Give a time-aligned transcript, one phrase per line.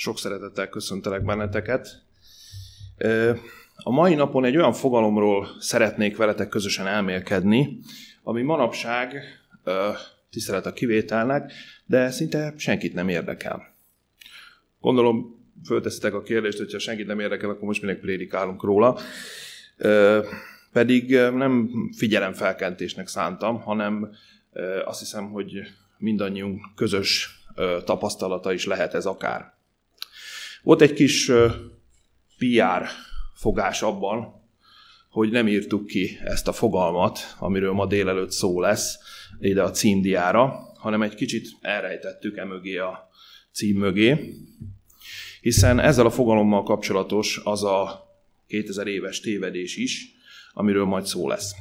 [0.00, 2.02] Sok szeretettel köszöntelek benneteket.
[3.76, 7.78] A mai napon egy olyan fogalomról szeretnék veletek közösen elmélkedni,
[8.22, 9.22] ami manapság
[10.30, 11.52] tisztelet a kivételnek,
[11.86, 13.74] de szinte senkit nem érdekel.
[14.80, 18.98] Gondolom, fölteszitek a kérdést, hogyha senkit nem érdekel, akkor most minek prédikálunk róla.
[20.72, 24.10] Pedig nem figyelemfelkentésnek szántam, hanem
[24.84, 25.52] azt hiszem, hogy
[25.96, 27.40] mindannyiunk közös
[27.84, 29.56] tapasztalata is lehet ez akár.
[30.68, 31.30] Volt egy kis
[32.38, 32.86] PR
[33.34, 34.42] fogás abban,
[35.10, 38.98] hogy nem írtuk ki ezt a fogalmat, amiről ma délelőtt szó lesz,
[39.40, 43.08] ide a címdiára, hanem egy kicsit elrejtettük emögé a
[43.52, 44.34] cím mögé,
[45.40, 48.06] hiszen ezzel a fogalommal kapcsolatos az a
[48.46, 50.06] 2000 éves tévedés is,
[50.52, 51.54] amiről majd szó lesz.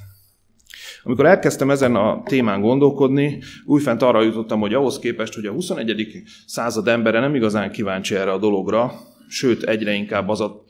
[1.07, 6.23] Amikor elkezdtem ezen a témán gondolkodni, újfent arra jutottam, hogy ahhoz képest, hogy a 21.
[6.45, 8.93] század embere nem igazán kíváncsi erre a dologra,
[9.27, 10.63] sőt, egyre inkább az a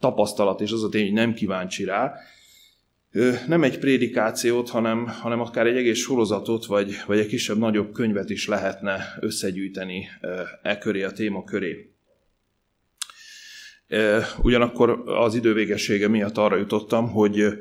[0.00, 2.14] tapasztalat és az a tény, hogy nem kíváncsi rá,
[3.46, 8.46] nem egy prédikációt, hanem, hanem akár egy egész sorozatot, vagy, vagy egy kisebb-nagyobb könyvet is
[8.46, 10.08] lehetne összegyűjteni
[10.62, 11.92] e köré, a téma köré.
[14.42, 17.58] Ugyanakkor az idővégessége miatt arra jutottam, hogy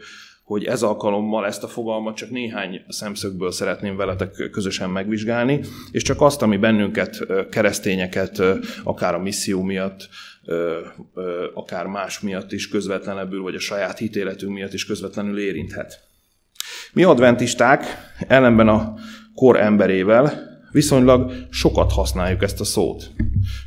[0.47, 5.59] hogy ez alkalommal ezt a fogalmat csak néhány szemszögből szeretném veletek közösen megvizsgálni,
[5.91, 8.43] és csak azt, ami bennünket, keresztényeket,
[8.83, 10.09] akár a misszió miatt,
[11.53, 15.99] akár más miatt is közvetlenebbül, vagy a saját hitéletünk miatt is közvetlenül érinthet.
[16.93, 17.85] Mi adventisták
[18.27, 18.93] ellenben a
[19.35, 23.11] kor emberével viszonylag sokat használjuk ezt a szót.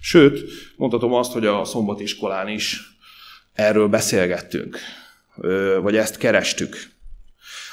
[0.00, 0.40] Sőt,
[0.76, 2.80] mondhatom azt, hogy a szombatiskolán is
[3.52, 4.78] erről beszélgettünk
[5.82, 6.76] vagy ezt kerestük.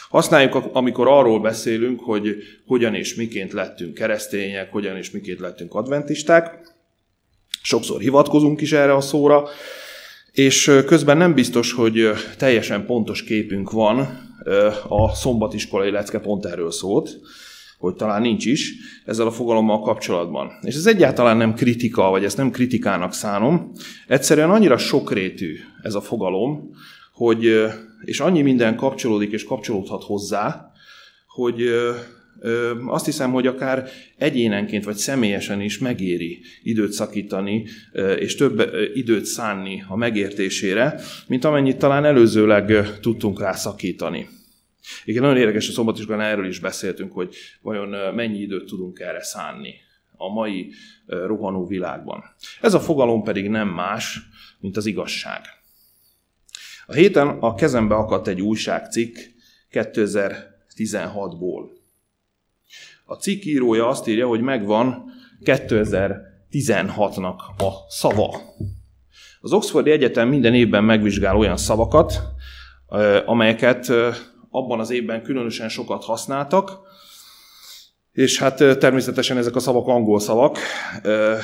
[0.09, 6.75] Használjuk, amikor arról beszélünk, hogy hogyan és miként lettünk keresztények, hogyan és miként lettünk adventisták.
[7.61, 9.47] Sokszor hivatkozunk is erre a szóra,
[10.31, 14.25] és közben nem biztos, hogy teljesen pontos képünk van,
[14.87, 17.19] a szombatiskolai lecke pont erről szólt,
[17.77, 18.73] hogy talán nincs is
[19.05, 20.51] ezzel a fogalommal kapcsolatban.
[20.61, 23.71] És ez egyáltalán nem kritika, vagy ezt nem kritikának szánom.
[24.07, 26.69] Egyszerűen annyira sokrétű ez a fogalom,
[27.17, 27.65] hogy,
[28.05, 30.71] és annyi minden kapcsolódik és kapcsolódhat hozzá,
[31.27, 31.69] hogy
[32.85, 37.65] azt hiszem, hogy akár egyénenként vagy személyesen is megéri időt szakítani,
[38.19, 44.27] és több időt szánni a megértésére, mint amennyit talán előzőleg tudtunk rá szakítani.
[45.05, 49.73] Igen, nagyon érdekes, a szombatisban erről is beszéltünk, hogy vajon mennyi időt tudunk erre szánni
[50.17, 50.71] a mai
[51.05, 52.23] rohanó világban.
[52.61, 54.19] Ez a fogalom pedig nem más,
[54.59, 55.41] mint az igazság.
[56.89, 59.17] A héten a kezembe akadt egy újságcikk
[59.71, 61.69] 2016-ból.
[63.05, 65.03] A cikk írója azt írja, hogy megvan
[65.43, 68.41] 2016-nak a szava.
[69.41, 72.21] Az Oxfordi Egyetem minden évben megvizsgál olyan szavakat,
[73.25, 73.91] amelyeket
[74.49, 76.86] abban az évben különösen sokat használtak,
[78.17, 80.57] és hát természetesen ezek a szavak angol szavak,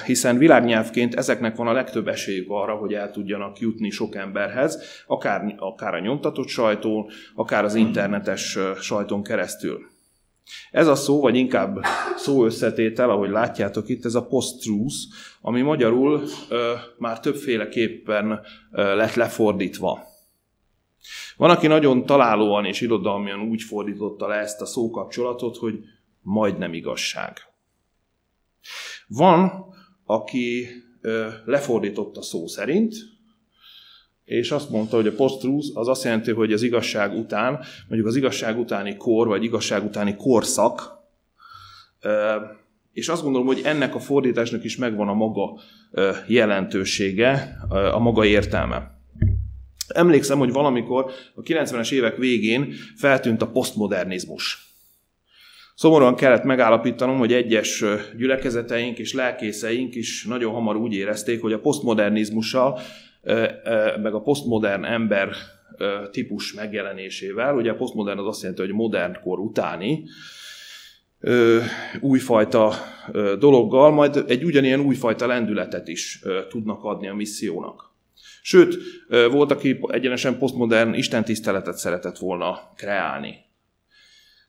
[0.05, 5.55] hiszen világnyelvként ezeknek van a legtöbb esélyük arra, hogy el tudjanak jutni sok emberhez, akár,
[5.57, 9.79] akár a nyomtatott sajtón, akár az internetes sajtón keresztül.
[10.71, 11.79] Ez a szó, vagy inkább
[12.15, 14.95] szó összetétel, ahogy látjátok itt, ez a post-truth,
[15.41, 18.39] ami magyarul ö, már többféleképpen
[18.71, 19.99] ö, lett lefordítva.
[21.37, 25.79] Van, aki nagyon találóan és irodalmian úgy fordította le ezt a szókapcsolatot, hogy
[26.23, 27.37] majdnem igazság.
[29.07, 29.65] Van,
[30.05, 30.67] aki
[31.45, 32.95] lefordította szó szerint,
[34.25, 38.15] és azt mondta, hogy a post az azt jelenti, hogy az igazság után, mondjuk az
[38.15, 41.01] igazság utáni kor, vagy igazság utáni korszak,
[42.91, 45.59] és azt gondolom, hogy ennek a fordításnak is megvan a maga
[46.27, 49.01] jelentősége, a maga értelme.
[49.87, 54.72] Emlékszem, hogy valamikor a 90-es évek végén feltűnt a posztmodernizmus.
[55.83, 57.83] Szomorúan kellett megállapítanom, hogy egyes
[58.17, 62.79] gyülekezeteink és lelkészeink is nagyon hamar úgy érezték, hogy a posztmodernizmussal,
[64.01, 65.29] meg a posztmodern ember
[66.11, 70.03] típus megjelenésével, ugye a posztmodern az azt jelenti, hogy modern kor utáni,
[71.99, 72.73] újfajta
[73.39, 77.91] dologgal, majd egy ugyanilyen újfajta lendületet is tudnak adni a missziónak.
[78.41, 78.77] Sőt,
[79.31, 83.51] volt, aki egyenesen posztmodern istentiszteletet szeretett volna kreálni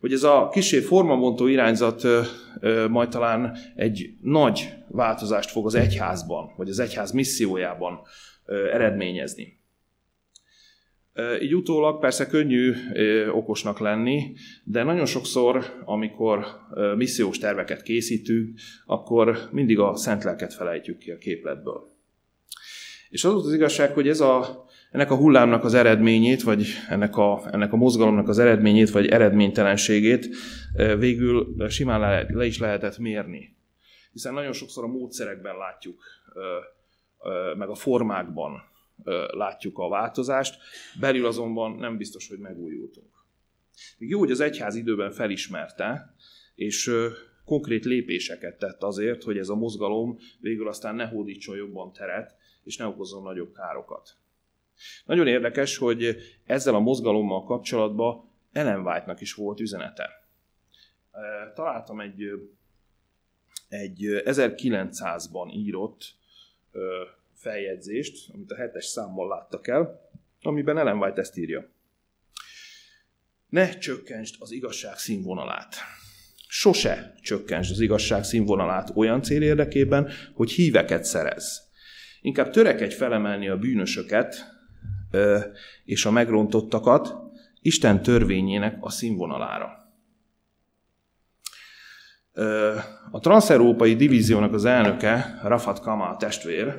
[0.05, 2.03] hogy ez a kisé formabontó irányzat
[2.89, 8.01] majd talán egy nagy változást fog az egyházban, vagy az egyház missziójában
[8.73, 9.61] eredményezni.
[11.41, 12.75] Így utólag persze könnyű
[13.33, 14.33] okosnak lenni,
[14.65, 16.47] de nagyon sokszor, amikor
[16.97, 21.97] missziós terveket készítünk, akkor mindig a szent lelket felejtjük ki a képletből.
[23.09, 27.43] És az az igazság, hogy ez a, ennek a hullámnak az eredményét, vagy ennek a,
[27.53, 30.29] ennek a mozgalomnak az eredményét, vagy eredménytelenségét
[30.99, 33.57] végül simán le, le is lehetett mérni.
[34.13, 36.03] Hiszen nagyon sokszor a módszerekben látjuk,
[37.57, 38.63] meg a formákban
[39.31, 40.59] látjuk a változást,
[41.01, 43.11] belül azonban nem biztos, hogy megújultunk.
[43.99, 46.15] Még jó, hogy az egyház időben felismerte,
[46.55, 46.91] és
[47.45, 52.77] konkrét lépéseket tett azért, hogy ez a mozgalom végül aztán ne hódítson jobban teret, és
[52.77, 54.17] ne okozzon nagyobb károkat.
[55.05, 60.29] Nagyon érdekes, hogy ezzel a mozgalommal kapcsolatban Ellen White-nak is volt üzenete.
[61.55, 62.23] Találtam egy,
[63.69, 66.15] egy 1900-ban írott
[67.35, 70.11] feljegyzést, amit a hetes számmal láttak el,
[70.43, 71.69] amiben Ellen White ezt írja.
[73.49, 75.75] Ne csökkentsd az igazság színvonalát.
[76.49, 81.71] Sose csökkentsd az igazság színvonalát olyan cél érdekében, hogy híveket szerez.
[82.21, 84.54] Inkább törekedj felemelni a bűnösöket
[85.85, 87.15] és a megrontottakat
[87.61, 89.83] Isten törvényének a színvonalára.
[93.11, 96.75] A transzeurópai divíziónak az elnöke, Rafat Kamal testvér,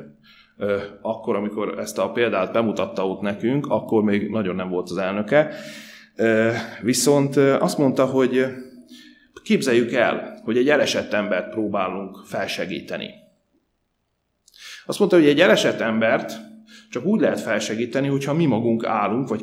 [1.01, 5.55] akkor, amikor ezt a példát bemutatta ott nekünk, akkor még nagyon nem volt az elnöke,
[6.81, 8.45] viszont azt mondta, hogy
[9.43, 13.13] képzeljük el, hogy egy elesett embert próbálunk felsegíteni.
[14.85, 16.33] Azt mondta, hogy egy elesett embert
[16.89, 19.41] csak úgy lehet felsegíteni, hogyha mi magunk állunk, vagy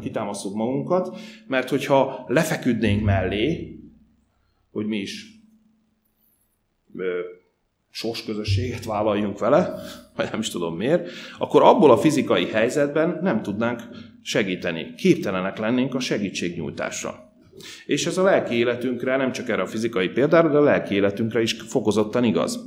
[0.00, 3.76] kitámasztjuk magunkat, mert hogyha lefeküdnénk mellé,
[4.70, 5.26] hogy mi is
[6.96, 7.20] ö,
[7.90, 9.74] sors közösséget vállaljunk vele,
[10.16, 13.82] vagy nem is tudom miért, akkor abból a fizikai helyzetben nem tudnánk
[14.22, 14.94] segíteni.
[14.94, 17.32] Képtelenek lennénk a segítségnyújtásra.
[17.86, 21.42] És ez a lelki életünkre, nem csak erre a fizikai példára, de a lelki életünkre
[21.42, 22.60] is fokozottan igaz.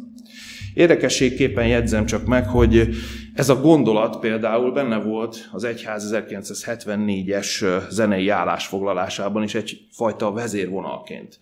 [0.75, 2.89] Érdekességképpen jegyzem csak meg, hogy
[3.33, 11.37] ez a gondolat például benne volt az egyház 1974-es zenei állásfoglalásában is egyfajta vezérvonalként.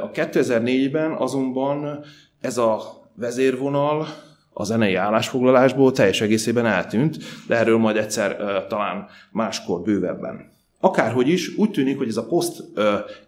[0.00, 2.04] A 2004-ben azonban
[2.40, 2.80] ez a
[3.14, 4.06] vezérvonal
[4.52, 7.16] a zenei állásfoglalásból teljes egészében eltűnt,
[7.46, 8.36] de erről majd egyszer
[8.68, 10.56] talán máskor bővebben.
[10.80, 12.62] Akárhogy is, úgy tűnik, hogy ez a poszt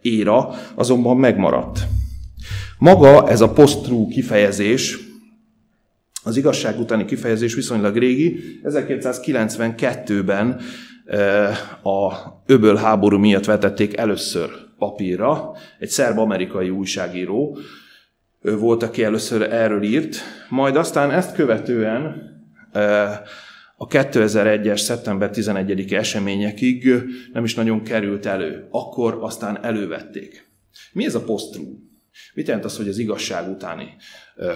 [0.00, 1.80] éra azonban megmaradt.
[2.78, 4.98] Maga ez a post kifejezés,
[6.22, 8.60] az igazság utáni kifejezés viszonylag régi.
[8.64, 10.60] 1992-ben
[11.82, 12.12] a
[12.46, 15.52] öböl háború miatt vetették először papírra.
[15.78, 17.58] Egy szerb-amerikai újságíró
[18.42, 20.16] volt, aki először erről írt.
[20.48, 22.28] Majd aztán ezt követően
[23.76, 26.92] a 2001-es szeptember 11-i eseményekig
[27.32, 28.66] nem is nagyon került elő.
[28.70, 30.48] Akkor aztán elővették.
[30.92, 31.58] Mi ez a post
[32.34, 33.96] Mit jelent az, hogy az igazság utáni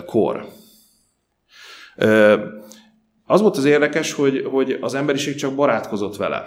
[0.07, 0.49] kor?
[3.27, 6.45] Az volt az érdekes, hogy, hogy az emberiség csak barátkozott vele.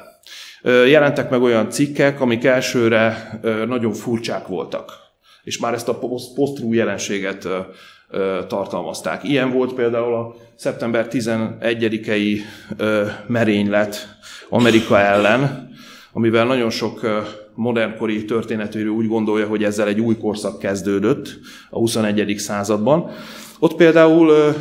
[0.64, 3.30] Jelentek meg olyan cikkek, amik elsőre
[3.68, 4.92] nagyon furcsák voltak,
[5.44, 6.00] és már ezt a
[6.36, 7.48] post jelenséget
[8.48, 9.24] tartalmazták.
[9.24, 12.40] Ilyen volt például a szeptember 11-i
[13.28, 14.18] merénylet
[14.50, 15.72] Amerika ellen,
[16.14, 17.02] amivel nagyon sok
[17.54, 21.40] modernkori történetőrű úgy gondolja, hogy ezzel egy új korszak kezdődött
[21.70, 22.38] a 21.
[22.38, 23.12] században.
[23.60, 24.54] Ott például,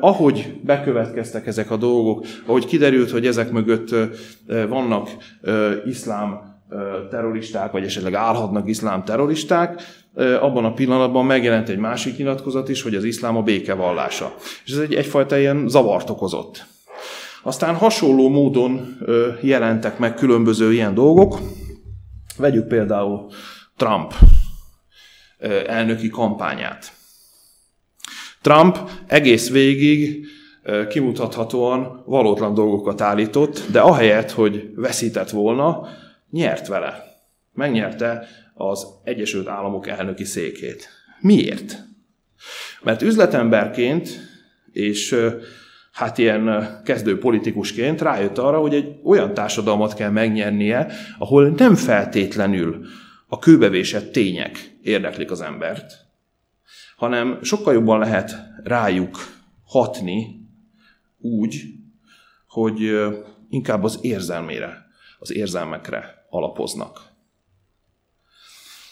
[0.00, 3.94] ahogy bekövetkeztek ezek a dolgok, ahogy kiderült, hogy ezek mögött
[4.68, 5.08] vannak
[5.86, 6.56] iszlám
[7.10, 9.82] terroristák, vagy esetleg állhatnak iszlám terroristák,
[10.40, 14.34] abban a pillanatban megjelent egy másik nyilatkozat is, hogy az iszlám a békevallása.
[14.64, 16.66] És ez egy, egyfajta ilyen zavart okozott.
[17.42, 18.98] Aztán hasonló módon
[19.40, 21.38] jelentek meg különböző ilyen dolgok.
[22.36, 23.30] Vegyük például
[23.76, 24.14] Trump
[25.66, 26.92] elnöki kampányát.
[28.48, 30.26] Trump egész végig
[30.88, 35.88] kimutathatóan valótlan dolgokat állított, de ahelyett, hogy veszített volna,
[36.30, 37.04] nyert vele.
[37.52, 40.88] Megnyerte az Egyesült Államok elnöki székét.
[41.20, 41.76] Miért?
[42.82, 44.08] Mert üzletemberként
[44.72, 45.16] és
[45.92, 50.86] hát ilyen kezdő politikusként rájött arra, hogy egy olyan társadalmat kell megnyernie,
[51.18, 52.86] ahol nem feltétlenül
[53.26, 56.07] a kőbevésett tények érdeklik az embert,
[56.98, 59.16] hanem sokkal jobban lehet rájuk
[59.64, 60.48] hatni
[61.18, 61.62] úgy,
[62.48, 62.80] hogy
[63.48, 64.86] inkább az érzelmére,
[65.18, 67.00] az érzelmekre alapoznak.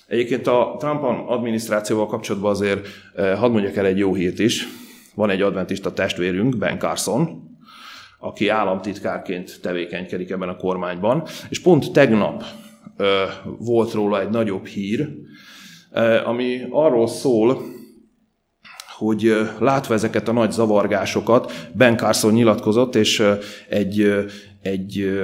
[0.07, 4.67] Egyébként a Trump adminisztrációval kapcsolatban azért hadd mondjak el egy jó hírt is.
[5.15, 7.51] Van egy adventista testvérünk, Ben Carson,
[8.19, 12.45] aki államtitkárként tevékenykedik ebben a kormányban, és pont tegnap
[13.59, 15.09] volt róla egy nagyobb hír,
[16.25, 17.75] ami arról szól,
[18.99, 23.23] hogy látva ezeket a nagy zavargásokat, Ben Carson nyilatkozott, és
[23.69, 24.25] egy,
[24.63, 25.21] egy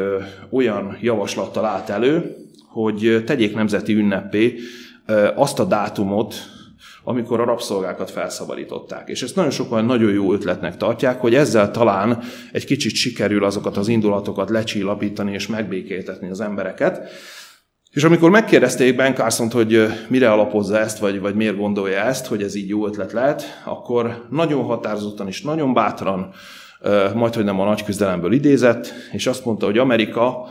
[0.50, 2.36] olyan javaslattal állt elő,
[2.68, 4.58] hogy tegyék nemzeti ünnepé
[5.34, 6.34] azt a dátumot,
[7.04, 9.08] amikor a rabszolgákat felszabadították.
[9.08, 13.76] És ezt nagyon sokan nagyon jó ötletnek tartják, hogy ezzel talán egy kicsit sikerül azokat
[13.76, 17.10] az indulatokat lecsillapítani és megbékéltetni az embereket.
[17.92, 22.42] És amikor megkérdezték Ben carson hogy mire alapozza ezt, vagy, vagy miért gondolja ezt, hogy
[22.42, 26.32] ez így jó ötlet lehet, akkor nagyon határozottan és nagyon bátran,
[27.14, 30.48] majd hogy nem a nagy küzdelemből idézett, és azt mondta, hogy Amerika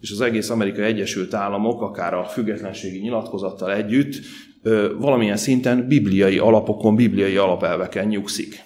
[0.00, 4.14] és az egész Amerikai Egyesült Államok, akár a függetlenségi nyilatkozattal együtt,
[4.98, 8.64] valamilyen szinten bibliai alapokon, bibliai alapelveken nyugszik.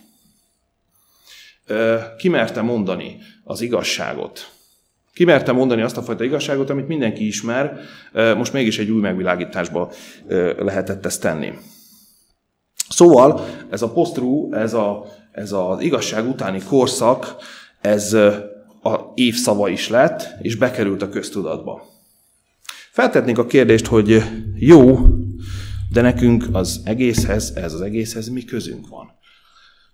[2.18, 4.50] Kimerte mondani az igazságot.
[5.14, 7.78] Kimerte mondani azt a fajta igazságot, amit mindenki ismer,
[8.12, 9.92] most mégis egy új megvilágításba
[10.58, 11.52] lehetett ezt tenni.
[12.88, 17.36] Szóval ez a posztrú, ez, a, ez az igazság utáni korszak,
[17.80, 18.12] ez
[18.82, 21.86] a évszava is lett, és bekerült a köztudatba.
[22.90, 24.22] Feltetnénk a kérdést, hogy
[24.58, 24.98] jó,
[25.92, 29.12] de nekünk az egészhez, ez az egészhez mi közünk van?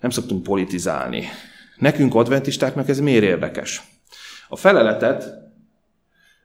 [0.00, 1.25] Nem szoktunk politizálni.
[1.77, 3.83] Nekünk adventistáknak ez miért érdekes?
[4.52, 5.28] A feleletet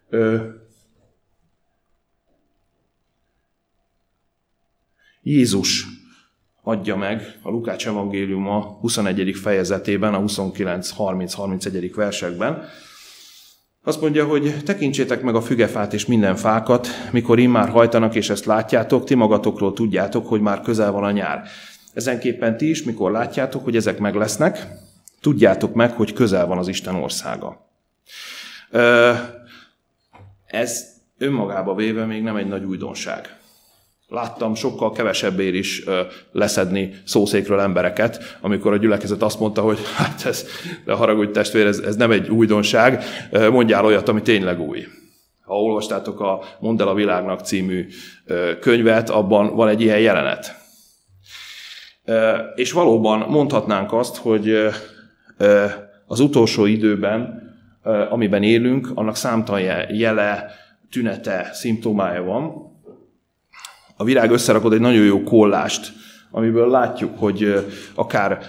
[0.09, 0.37] ö,
[5.21, 5.85] Jézus
[6.61, 9.35] adja meg a Lukács evangéliuma 21.
[9.35, 11.91] fejezetében, a 29-30-31.
[11.95, 12.63] versekben.
[13.83, 18.45] Azt mondja, hogy tekintsétek meg a fügefát és minden fákat, mikor immár hajtanak, és ezt
[18.45, 21.47] látjátok, ti magatokról tudjátok, hogy már közel van a nyár.
[21.93, 24.67] Ezenképpen ti is, mikor látjátok, hogy ezek meg lesznek,
[25.21, 27.64] tudjátok meg, hogy közel van az Isten országa.
[30.45, 30.85] Ez
[31.17, 33.37] önmagába véve még nem egy nagy újdonság.
[34.07, 35.83] Láttam sokkal kevesebbért is
[36.31, 40.45] leszedni szószékről embereket, amikor a gyülekezet azt mondta, hogy hát ez,
[40.85, 43.03] de haragudj testvér, ez, ez nem egy újdonság,
[43.51, 44.87] mondjál olyat, ami tényleg új.
[45.41, 47.87] Ha olvastátok a Mondd el a világnak című
[48.59, 50.55] könyvet, abban van egy ilyen jelenet.
[52.55, 54.67] És valóban mondhatnánk azt, hogy
[56.07, 57.44] az utolsó időben,
[58.09, 60.45] amiben élünk, annak számtalan jele,
[60.89, 62.73] tünete, szimptomája van,
[63.97, 65.93] a virág összerakod egy nagyon jó kollást,
[66.31, 67.65] amiből látjuk, hogy
[67.95, 68.39] akár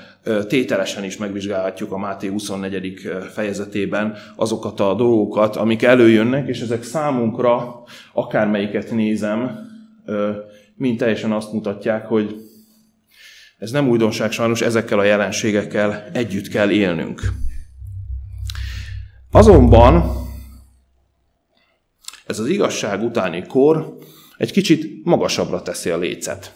[0.49, 3.01] tételesen is megvizsgálhatjuk a Máté 24.
[3.33, 9.69] fejezetében azokat a dolgokat, amik előjönnek, és ezek számunkra, akármelyiket nézem,
[10.75, 12.37] mind teljesen azt mutatják, hogy
[13.59, 17.21] ez nem újdonság, sajnos ezekkel a jelenségekkel együtt kell élnünk.
[19.37, 20.27] Azonban
[22.27, 23.97] ez az igazság utáni kor
[24.37, 26.55] egy kicsit magasabbra teszi a lécet.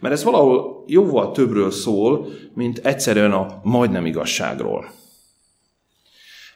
[0.00, 4.90] Mert ez valahol jóval többről szól, mint egyszerűen a majdnem igazságról.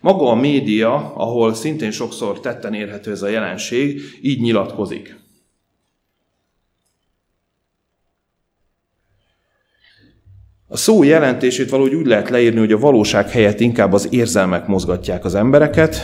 [0.01, 5.20] Maga a média, ahol szintén sokszor tetten érhető ez a jelenség, így nyilatkozik.
[10.73, 15.25] A szó jelentését valahogy úgy lehet leírni, hogy a valóság helyett inkább az érzelmek mozgatják
[15.25, 15.97] az embereket,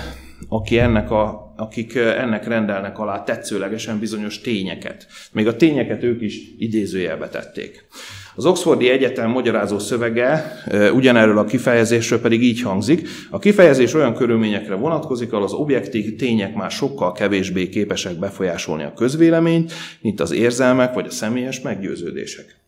[0.48, 5.06] aki ennek a akik ennek rendelnek alá tetszőlegesen bizonyos tényeket.
[5.32, 7.86] Még a tényeket ők is idézőjelbe tették.
[8.34, 10.62] Az Oxfordi Egyetem magyarázó szövege
[10.94, 13.08] ugyanerről a kifejezésről pedig így hangzik.
[13.30, 18.92] A kifejezés olyan körülményekre vonatkozik, ahol az objektív tények már sokkal kevésbé képesek befolyásolni a
[18.92, 22.65] közvéleményt, mint az érzelmek vagy a személyes meggyőződések.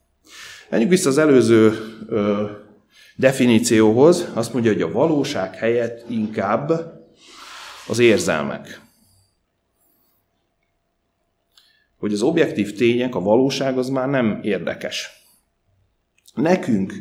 [0.68, 1.72] Menjünk vissza az előző
[2.06, 2.50] ö,
[3.16, 4.28] definícióhoz.
[4.34, 6.70] Azt mondja, hogy a valóság helyett inkább
[7.88, 8.80] az érzelmek.
[11.98, 15.10] Hogy az objektív tények, a valóság az már nem érdekes.
[16.34, 16.94] Nekünk,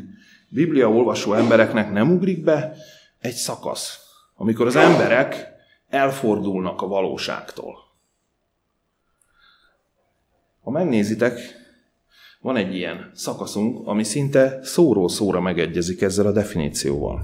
[0.50, 2.76] Biblia olvasó embereknek nem ugrik be
[3.20, 4.00] egy szakasz,
[4.36, 5.48] amikor az emberek
[5.90, 7.78] elfordulnak a valóságtól.
[10.62, 11.66] Ha megnézitek,
[12.48, 17.24] van egy ilyen szakaszunk, ami szinte szóról szóra megegyezik ezzel a definícióval.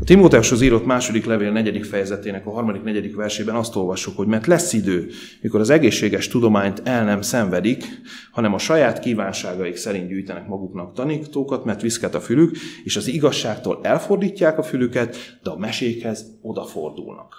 [0.00, 4.46] A Timóteushoz írott második levél negyedik fejezetének a harmadik, negyedik versében azt olvassuk, hogy mert
[4.46, 5.08] lesz idő,
[5.40, 7.84] mikor az egészséges tudományt el nem szenvedik,
[8.30, 13.80] hanem a saját kívánságaik szerint gyűjtenek maguknak tanítókat, mert viszket a fülük, és az igazságtól
[13.82, 17.34] elfordítják a fülüket, de a mesékhez odafordulnak.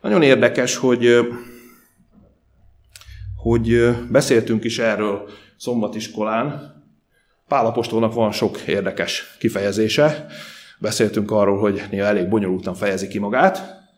[0.00, 1.06] Nagyon érdekes, hogy,
[3.50, 6.74] hogy beszéltünk is erről szombatiskolán.
[7.48, 10.26] Pálapostolnak van sok érdekes kifejezése,
[10.80, 13.88] Beszéltünk arról, hogy néha elég bonyolultan fejezi ki magát.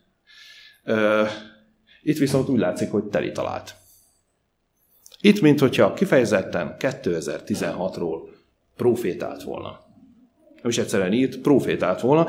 [2.03, 3.75] Itt viszont úgy látszik, hogy teli talált.
[5.21, 8.19] Itt, mint hogyha kifejezetten 2016-ról
[8.77, 9.81] profétált volna.
[10.63, 12.27] Nem is egyszerűen írt, profétált volna,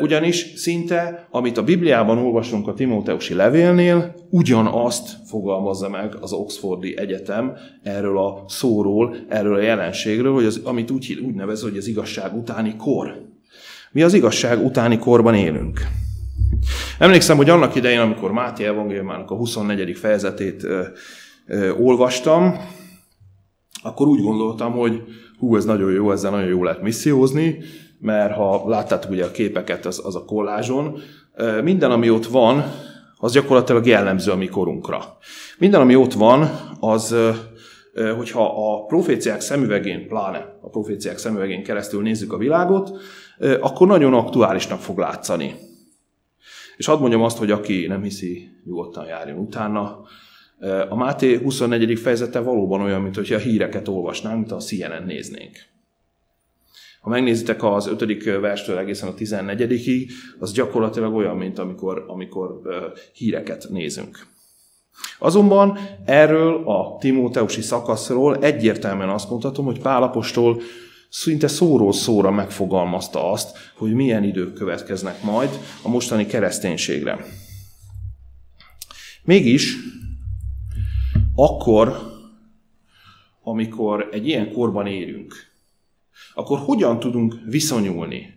[0.00, 7.56] ugyanis szinte, amit a Bibliában olvasunk a Timóteusi levélnél, ugyanazt fogalmazza meg az Oxfordi Egyetem
[7.82, 12.36] erről a szóról, erről a jelenségről, hogy az, amit úgy, úgy nevez, hogy az igazság
[12.36, 13.26] utáni kor.
[13.92, 15.80] Mi az igazság utáni korban élünk.
[16.98, 19.96] Emlékszem, hogy annak idején, amikor Máté evangéliumának a 24.
[19.96, 20.82] fejezetét ö,
[21.46, 22.54] ö, olvastam,
[23.82, 25.02] akkor úgy gondoltam, hogy
[25.38, 27.58] hú, ez nagyon jó, ezzel nagyon jó lehet missziózni,
[28.00, 31.00] mert ha láttátok ugye a képeket, az, az a kollázson,
[31.62, 32.64] minden, ami ott van,
[33.16, 35.16] az gyakorlatilag jellemző a mi korunkra.
[35.58, 36.50] Minden, ami ott van,
[36.80, 37.16] az,
[38.16, 42.90] hogyha a proféciák szemüvegén, pláne a proféciák szemüvegén keresztül nézzük a világot,
[43.60, 45.54] akkor nagyon aktuálisnak fog látszani.
[46.76, 50.00] És hadd mondjam azt, hogy aki nem hiszi, nyugodtan járjon utána.
[50.88, 51.98] A Máté 24.
[51.98, 55.56] fejezete valóban olyan, mint a híreket olvasnánk, mint a CNN néznénk.
[57.08, 58.24] Ha megnézitek az 5.
[58.40, 60.06] verstől egészen a 14
[60.38, 62.60] az gyakorlatilag olyan, mint amikor, amikor
[63.12, 64.26] híreket nézünk.
[65.18, 70.60] Azonban erről a Timóteusi szakaszról egyértelműen azt mondhatom, hogy Pálapostól
[71.08, 75.50] szinte szóról szóra megfogalmazta azt, hogy milyen idők következnek majd
[75.82, 77.24] a mostani kereszténységre.
[79.24, 79.76] Mégis
[81.34, 81.96] akkor,
[83.42, 85.47] amikor egy ilyen korban érünk,
[86.38, 88.36] akkor hogyan tudunk viszonyulni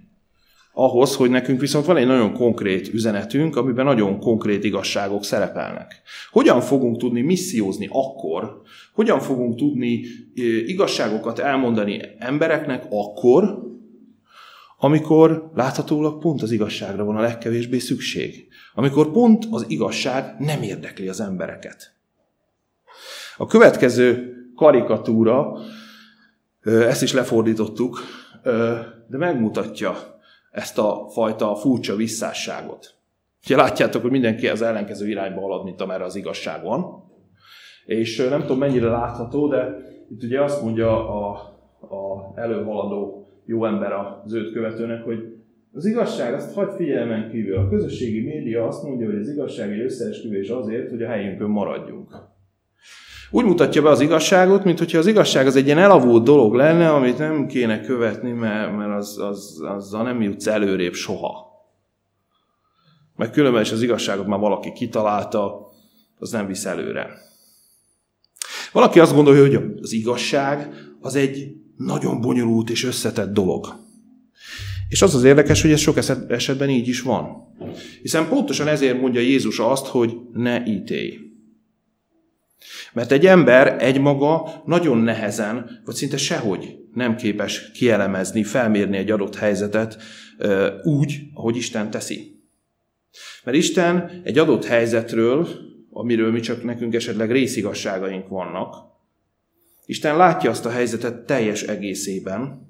[0.74, 6.01] ahhoz, hogy nekünk viszont van egy nagyon konkrét üzenetünk, amiben nagyon konkrét igazságok szerepelnek.
[6.31, 8.62] Hogyan fogunk tudni missziózni akkor,
[8.93, 10.01] hogyan fogunk tudni
[10.65, 13.70] igazságokat elmondani embereknek akkor,
[14.77, 18.48] amikor láthatólag pont az igazságra van a legkevésbé szükség.
[18.74, 21.96] Amikor pont az igazság nem érdekli az embereket.
[23.38, 25.60] A következő karikatúra
[26.63, 28.00] ezt is lefordítottuk,
[29.08, 29.96] de megmutatja
[30.51, 32.96] ezt a fajta furcsa visszásságot.
[33.46, 37.03] Ugye látjátok, hogy mindenki az ellenkező irányba halad, mint amerre az igazság van.
[37.85, 39.77] És nem tudom, mennyire látható, de
[40.09, 41.31] itt ugye azt mondja a,
[41.81, 45.20] a előhaladó jó ember az őt követőnek, hogy
[45.74, 47.57] az igazság, azt hagyd figyelmen kívül.
[47.57, 52.16] A közösségi média azt mondja, hogy az igazság egy összeesküvés azért, hogy a helyünkön maradjunk.
[53.31, 56.94] Úgy mutatja be az igazságot, mint hogyha az igazság az egy ilyen elavult dolog lenne,
[56.94, 61.50] amit nem kéne követni, mert, mert az, az, azzal nem jutsz előrébb soha.
[63.15, 65.70] Mert különben is az igazságot már valaki kitalálta,
[66.20, 67.09] az nem visz előre.
[68.72, 73.75] Valaki azt gondolja, hogy az igazság az egy nagyon bonyolult és összetett dolog.
[74.89, 77.27] És az az érdekes, hogy ez sok esetben így is van.
[78.01, 81.30] Hiszen pontosan ezért mondja Jézus azt, hogy ne ítélj.
[82.94, 89.36] Mert egy ember egymaga nagyon nehezen, vagy szinte sehogy nem képes kielemezni, felmérni egy adott
[89.36, 89.98] helyzetet
[90.84, 92.40] úgy, ahogy Isten teszi.
[93.44, 95.48] Mert Isten egy adott helyzetről,
[95.92, 98.75] amiről mi csak nekünk esetleg részigasságaink vannak,
[99.86, 102.70] Isten látja azt a helyzetet teljes egészében,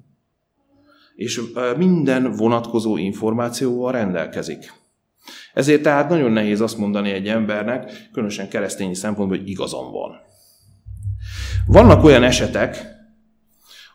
[1.14, 1.40] és
[1.76, 4.72] minden vonatkozó információval rendelkezik.
[5.54, 10.10] Ezért tehát nagyon nehéz azt mondani egy embernek, különösen keresztényi szempontból, hogy igazam van.
[11.66, 12.92] Vannak olyan esetek,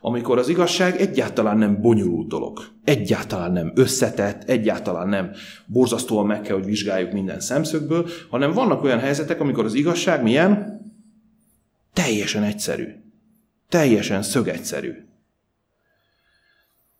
[0.00, 5.30] amikor az igazság egyáltalán nem bonyolult dolog, egyáltalán nem összetett, egyáltalán nem
[5.66, 10.80] borzasztóan meg kell, hogy vizsgáljuk minden szemszögből, hanem vannak olyan helyzetek, amikor az igazság milyen?
[11.92, 12.86] Teljesen egyszerű.
[13.68, 14.92] Teljesen szögegyszerű.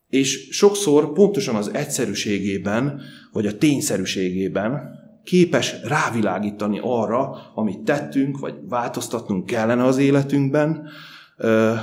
[0.09, 3.01] És sokszor pontosan az egyszerűségében,
[3.33, 10.89] vagy a tényszerűségében képes rávilágítani arra, amit tettünk, vagy változtatnunk kellene az életünkben,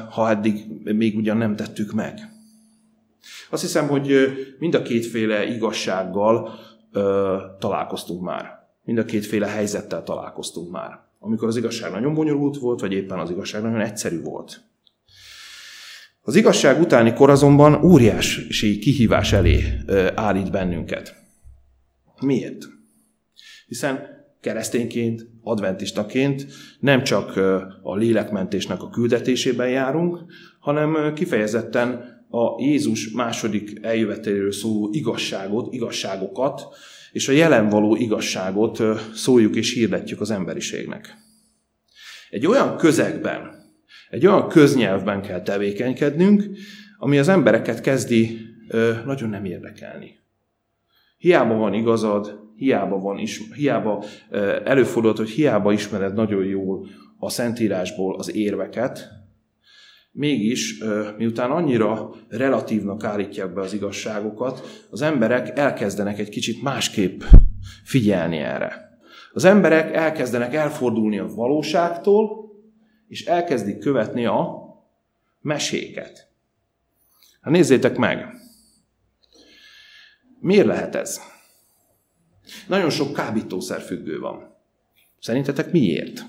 [0.10, 2.30] ha eddig még ugyan nem tettük meg.
[3.50, 4.12] Azt hiszem, hogy
[4.60, 6.54] mind a kétféle igazsággal
[7.60, 8.64] találkoztunk már.
[8.84, 11.00] Mind a kétféle helyzettel találkoztunk már.
[11.20, 14.62] Amikor az igazság nagyon bonyolult volt, vagy éppen az igazság nagyon egyszerű volt.
[16.22, 19.64] Az igazság utáni kor azonban óriási kihívás elé
[20.16, 21.24] állít bennünket.
[22.22, 22.66] Miért?
[23.68, 26.46] Hiszen keresztényként, adventistaként
[26.80, 27.38] nem csak
[27.82, 30.20] a lélekmentésnek a küldetésében járunk,
[30.60, 36.62] hanem kifejezetten a Jézus második eljöveteléről szóló igazságot, igazságokat,
[37.12, 41.16] és a jelen való igazságot szóljuk és hirdetjük az emberiségnek.
[42.30, 43.52] Egy olyan közegben,
[44.10, 46.44] egy olyan köznyelvben kell tevékenykednünk,
[46.98, 48.40] ami az embereket kezdi
[49.06, 50.24] nagyon nem érdekelni.
[51.26, 56.88] Hiába van igazad, hiába, van is, hiába ö, előfordult, hogy hiába ismered nagyon jól
[57.20, 59.10] a Szentírásból az érveket,
[60.12, 60.84] mégis
[61.18, 67.22] miután annyira relatívnak állítják be az igazságokat, az emberek elkezdenek egy kicsit másképp
[67.84, 69.00] figyelni erre.
[69.34, 72.52] Az emberek elkezdenek elfordulni a valóságtól,
[73.08, 74.64] és elkezdik követni a
[75.42, 76.28] meséket.
[77.42, 78.44] Hát nézzétek meg!
[80.46, 81.22] Miért lehet ez?
[82.68, 84.56] Nagyon sok kábítószer függő van.
[85.20, 86.26] Szerintetek miért?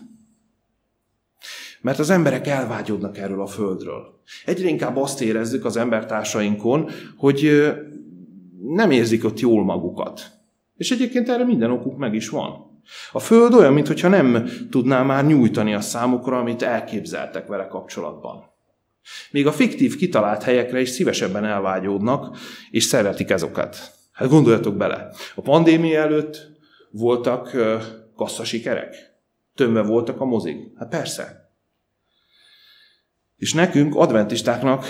[1.80, 4.20] Mert az emberek elvágyódnak erről a földről.
[4.44, 7.72] Egyre inkább azt érezzük az embertársainkon, hogy
[8.62, 10.30] nem érzik ott jól magukat.
[10.76, 12.80] És egyébként erre minden okuk meg is van.
[13.12, 18.44] A Föld olyan, mintha nem tudná már nyújtani a számukra, amit elképzeltek vele kapcsolatban.
[19.30, 22.36] Még a fiktív kitalált helyekre is szívesebben elvágyódnak,
[22.70, 23.95] és szeretik ezokat.
[24.16, 26.50] Hát gondoljatok bele, a pandémia előtt
[26.90, 27.56] voltak
[28.16, 29.14] kasszasikerek?
[29.54, 30.78] Tömve voltak a mozik?
[30.78, 31.50] Hát persze.
[33.36, 34.84] És nekünk, adventistáknak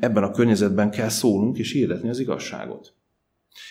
[0.00, 2.94] ebben a környezetben kell szólnunk és hirdetni az igazságot.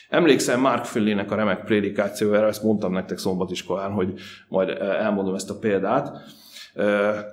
[0.10, 4.14] Emlékszem Mark Finley-nek a remek prédikációjára, ezt mondtam nektek szombatiskolán, hogy
[4.48, 6.18] majd elmondom ezt a példát.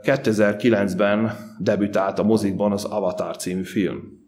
[0.02, 4.19] 2009-ben debütált a mozikban az Avatar című film.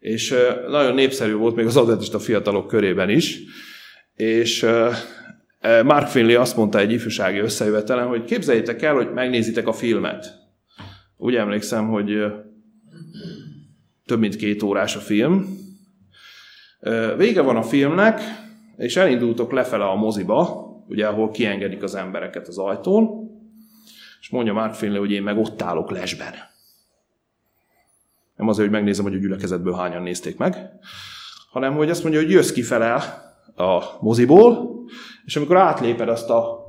[0.00, 0.34] És
[0.68, 3.40] nagyon népszerű volt még az adventista fiatalok körében is,
[4.14, 4.66] és
[5.84, 10.38] Mark Finley azt mondta egy ifjúsági összejövetelen, hogy képzeljétek el, hogy megnézitek a filmet.
[11.16, 12.24] Úgy emlékszem, hogy
[14.06, 15.58] több mint két órás a film.
[17.16, 18.20] Vége van a filmnek,
[18.76, 23.30] és elindultok lefele a moziba, ugye, ahol kiengedik az embereket az ajtón,
[24.20, 26.34] és mondja Mark Finley, hogy én meg ott állok lesben.
[28.40, 30.70] Nem azért, hogy megnézem, hogy a gyülekezetből hányan nézték meg,
[31.50, 32.94] hanem hogy azt mondja, hogy jössz kifele
[33.56, 34.74] a moziból,
[35.24, 36.66] és amikor átléped azt a,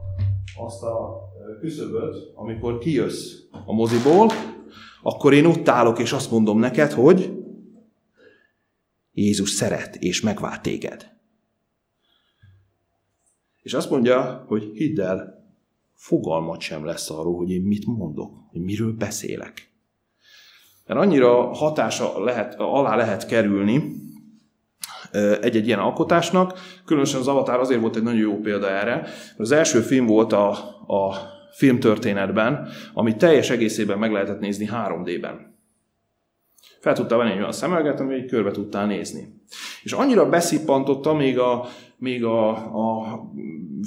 [0.58, 1.20] azt a
[1.60, 3.34] küszöböt, amikor kijössz
[3.66, 4.30] a moziból,
[5.02, 7.34] akkor én ott állok, és azt mondom neked, hogy
[9.14, 11.12] Jézus szeret, és megvált téged.
[13.62, 15.46] És azt mondja, hogy hidd el,
[15.94, 19.71] fogalmat sem lesz arról, hogy én mit mondok, hogy miről beszélek.
[20.92, 23.84] Mert annyira hatása lehet, alá lehet kerülni
[25.42, 29.52] egy-egy ilyen alkotásnak, különösen az Avatar azért volt egy nagyon jó példa erre, mert az
[29.52, 30.50] első film volt a,
[30.88, 31.16] a
[31.52, 35.56] filmtörténetben, amit teljes egészében meg lehetett nézni 3D-ben.
[36.80, 39.42] Fel tudtál venni egy olyan szemelget, ami egy körbe tudtál nézni.
[39.84, 41.66] És annyira beszippantotta még a,
[41.98, 43.20] még a, a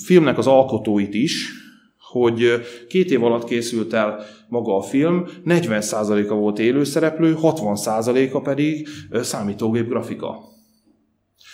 [0.04, 1.52] filmnek az alkotóit is,
[1.98, 9.88] hogy két év alatt készült el maga a film, 40%-a volt élőszereplő, 60%-a pedig számítógép
[9.88, 10.52] grafika.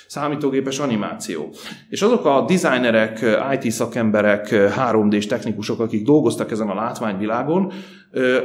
[0.07, 1.55] Számítógépes animáció.
[1.89, 3.25] És azok a designerek,
[3.61, 7.73] IT szakemberek, 3D-s technikusok, akik dolgoztak ezen a látványvilágon,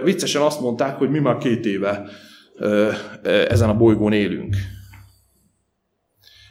[0.04, 2.08] viccesen azt mondták, hogy mi már két éve
[3.48, 4.56] ezen a bolygón élünk.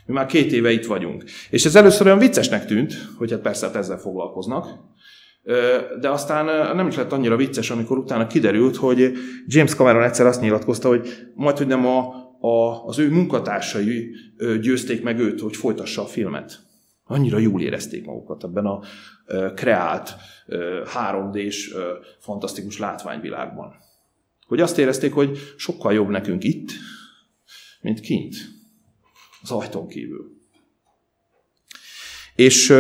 [0.07, 1.25] Mi már két éve itt vagyunk.
[1.51, 4.67] És ez először olyan viccesnek tűnt, hogy hát persze hát ezzel foglalkoznak,
[6.01, 9.13] de aztán nem is lett annyira vicces, amikor utána kiderült, hogy
[9.47, 14.15] James Cameron egyszer azt nyilatkozta, hogy majd, hogy nem a, a, az ő munkatársai
[14.61, 16.59] győzték meg őt, hogy folytassa a filmet.
[17.05, 18.81] Annyira jól érezték magukat ebben a
[19.55, 20.15] kreált,
[20.95, 21.75] 3D-s,
[22.21, 23.75] fantasztikus látványvilágban.
[24.47, 26.71] Hogy azt érezték, hogy sokkal jobb nekünk itt,
[27.81, 28.35] mint kint,
[29.43, 30.33] az ajtón kívül.
[32.35, 32.75] És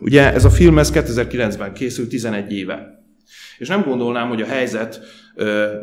[0.00, 3.02] Ugye ez a film ez 2009-ben készült, 11 éve.
[3.58, 5.00] És nem gondolnám, hogy a helyzet,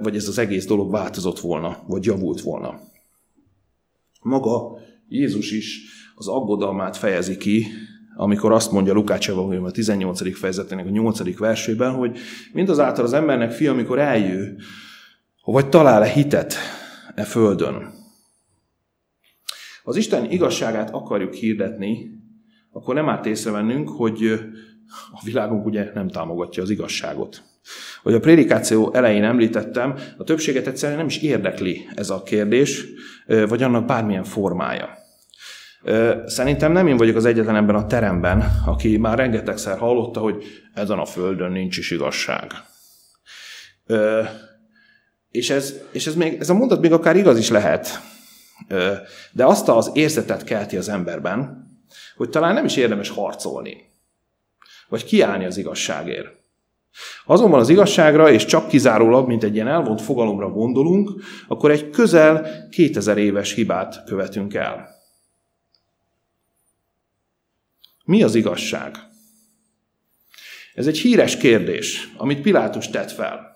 [0.01, 2.79] vagy ez az egész dolog változott volna, vagy javult volna.
[4.21, 5.81] Maga Jézus is
[6.15, 7.67] az aggodalmát fejezi ki,
[8.15, 10.37] amikor azt mondja Lukács Evangélium a 18.
[10.37, 11.37] fejezetének a 8.
[11.37, 12.17] versében, hogy
[12.53, 14.57] mindazáltal az embernek fia, amikor eljő,
[15.43, 16.55] vagy talál-e hitet
[17.15, 17.93] e földön.
[19.83, 22.14] Az Isten igazságát akarjuk hirdetni,
[22.75, 24.23] akkor nem árt észrevennünk, hogy
[25.11, 27.43] a világunk ugye nem támogatja az igazságot.
[28.03, 32.85] Hogy a prédikáció elején említettem, a többséget egyszerűen nem is érdekli ez a kérdés,
[33.25, 34.89] vagy annak bármilyen formája.
[36.25, 40.99] Szerintem nem én vagyok az egyetlen ebben a teremben, aki már rengetegszer hallotta, hogy ezen
[40.99, 42.51] a földön nincs is igazság.
[45.29, 47.99] És ez, és ez, még, ez a mondat még akár igaz is lehet,
[49.31, 51.64] de azt az érzetet kelti az emberben,
[52.15, 53.89] hogy talán nem is érdemes harcolni,
[54.87, 56.43] vagy kiállni az igazságért.
[57.25, 61.11] Azonban az igazságra, és csak kizárólag, mint egy ilyen elvont fogalomra gondolunk,
[61.47, 64.89] akkor egy közel 2000 éves hibát követünk el.
[68.05, 68.95] Mi az igazság?
[70.73, 73.53] Ez egy híres kérdés, amit Pilátus tett fel.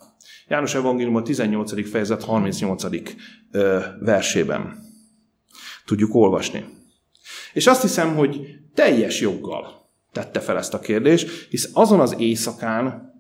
[0.48, 1.90] János Evangélium a 18.
[1.90, 2.84] fejezet 38.
[4.00, 4.88] versében.
[5.86, 6.79] Tudjuk olvasni.
[7.54, 13.14] És azt hiszem, hogy teljes joggal tette fel ezt a kérdést, hisz azon az éjszakán,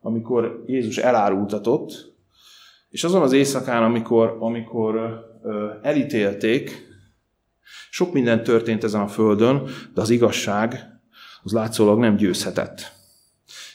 [0.00, 2.14] amikor Jézus elárultatott,
[2.88, 4.94] és azon az éjszakán, amikor, amikor
[5.42, 6.90] ö, elítélték,
[7.90, 10.92] sok minden történt ezen a földön, de az igazság
[11.42, 12.92] az látszólag nem győzhetett.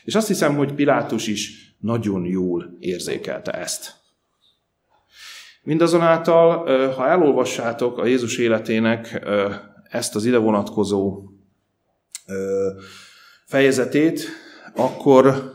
[0.03, 3.95] És azt hiszem, hogy Pilátus is nagyon jól érzékelte ezt.
[5.63, 9.27] Mindazonáltal, ha elolvassátok a Jézus életének
[9.89, 11.23] ezt az ide vonatkozó
[13.45, 14.27] fejezetét,
[14.75, 15.53] akkor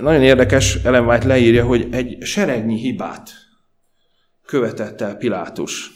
[0.00, 3.30] nagyon érdekes, Ellen White leírja, hogy egy seregnyi hibát
[4.46, 5.90] követett el Pilátus,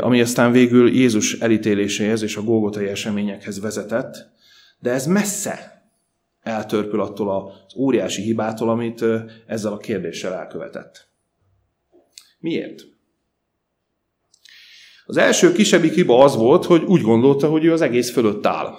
[0.00, 4.30] ami aztán végül Jézus elítéléséhez és a Golgotai eseményekhez vezetett,
[4.78, 5.86] de ez messze
[6.40, 9.04] eltörpül attól az óriási hibától, amit
[9.46, 11.08] ezzel a kérdéssel elkövetett.
[12.38, 12.91] Miért?
[15.12, 18.74] Az első kisebbik hiba az volt, hogy úgy gondolta, hogy ő az egész fölött áll.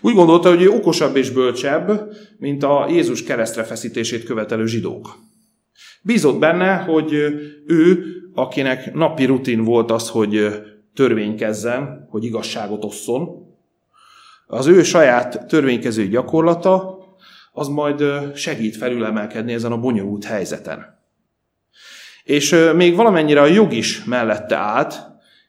[0.00, 5.18] Úgy gondolta, hogy ő okosabb és bölcsebb, mint a Jézus keresztre feszítését követelő zsidók.
[6.02, 7.12] Bízott benne, hogy
[7.66, 10.62] ő, akinek napi rutin volt az, hogy
[10.94, 13.28] törvénykezzen, hogy igazságot osszon,
[14.46, 16.98] az ő saját törvénykező gyakorlata,
[17.52, 18.02] az majd
[18.34, 21.01] segít felülemelkedni ezen a bonyolult helyzeten.
[22.24, 25.00] És még valamennyire a jog is mellette állt,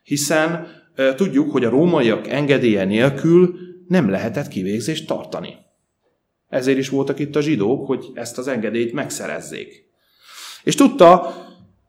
[0.03, 0.67] hiszen
[1.15, 3.55] tudjuk, hogy a rómaiak engedélye nélkül
[3.87, 5.55] nem lehetett kivégzést tartani.
[6.49, 9.89] Ezért is voltak itt a zsidók, hogy ezt az engedélyt megszerezzék.
[10.63, 11.35] És tudta,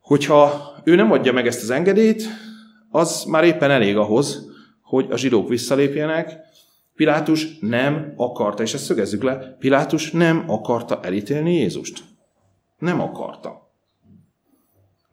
[0.01, 2.25] hogyha ő nem adja meg ezt az engedélyt,
[2.91, 6.37] az már éppen elég ahhoz, hogy a zsidók visszalépjenek.
[6.95, 12.03] Pilátus nem akarta, és ezt szögezzük le, Pilátus nem akarta elítélni Jézust.
[12.79, 13.64] Nem akarta.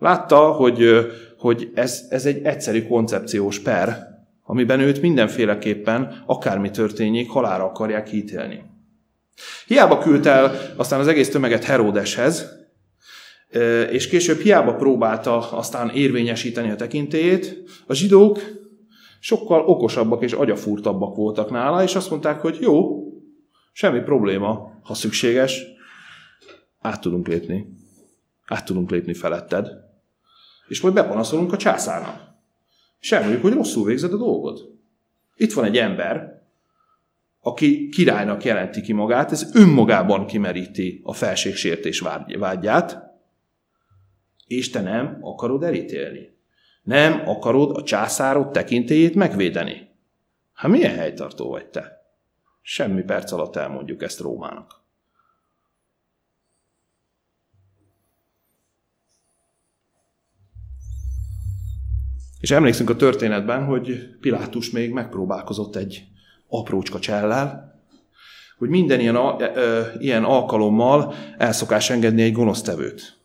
[0.01, 3.97] Látta, hogy, hogy ez, ez egy egyszerű koncepciós per,
[4.43, 8.63] amiben őt mindenféleképpen, akármi történjék, halára akarják ítélni.
[9.65, 12.49] Hiába küldte el aztán az egész tömeget Heródeshez,
[13.91, 18.39] és később hiába próbálta aztán érvényesíteni a tekintélyét, a zsidók
[19.19, 23.03] sokkal okosabbak és agyafúrtabbak voltak nála, és azt mondták, hogy jó,
[23.71, 25.63] semmi probléma, ha szükséges,
[26.79, 27.65] át tudunk lépni.
[28.45, 29.80] Át tudunk lépni feletted.
[30.71, 32.33] És majd bepanaszolunk a császárnak.
[32.99, 34.61] És elmondjuk, hogy rosszul végzed a dolgot.
[35.35, 36.41] Itt van egy ember,
[37.41, 42.03] aki királynak jelenti ki magát, ez önmagában kimeríti a felségsértés
[42.39, 42.97] vágyját,
[44.47, 46.37] és te nem akarod elítélni.
[46.83, 49.89] Nem akarod a császárod tekintélyét megvédeni.
[50.53, 52.05] Hát milyen helytartó vagy te?
[52.61, 54.80] Semmi perc alatt elmondjuk ezt Rómának.
[62.41, 66.03] És emlékszünk a történetben, hogy Pilátus még megpróbálkozott egy
[66.47, 67.79] aprócska csellel,
[68.57, 73.17] hogy minden ilyen, a, e, e, ilyen alkalommal elszokás engedni egy gonosztevőt.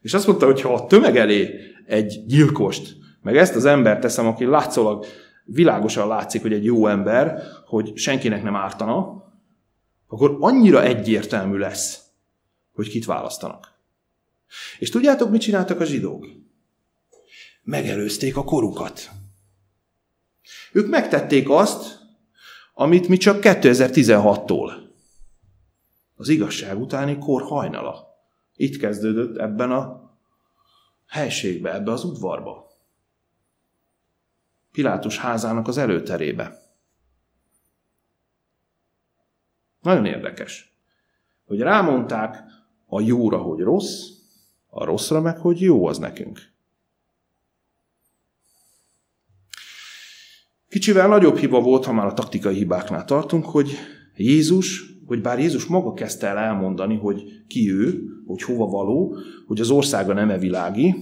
[0.00, 4.26] És azt mondta, hogy ha a tömeg elé egy gyilkost, meg ezt az embert teszem,
[4.26, 5.06] aki látszólag
[5.44, 9.24] világosan látszik, hogy egy jó ember, hogy senkinek nem ártana,
[10.08, 12.02] akkor annyira egyértelmű lesz,
[12.72, 13.72] hogy kit választanak.
[14.78, 16.26] És tudjátok, mit csináltak a zsidók?
[17.64, 19.10] Megelőzték a korukat.
[20.72, 21.98] Ők megtették azt,
[22.74, 24.72] amit mi csak 2016-tól.
[26.16, 28.06] Az igazság utáni kor hajnala.
[28.56, 30.12] Itt kezdődött ebben a
[31.06, 32.66] helységbe, ebbe az udvarba.
[34.72, 36.62] Pilátus házának az előterébe.
[39.80, 40.78] Nagyon érdekes,
[41.44, 42.42] hogy rámondták
[42.86, 44.10] a jóra, hogy rossz,
[44.66, 46.53] a rosszra meg, hogy jó az nekünk.
[50.74, 53.70] Kicsivel nagyobb hiba volt, ha már a taktikai hibáknál tartunk, hogy
[54.16, 59.60] Jézus, hogy bár Jézus maga kezdte el elmondani, hogy ki ő, hogy hova való, hogy
[59.60, 60.94] az országa nem e világi,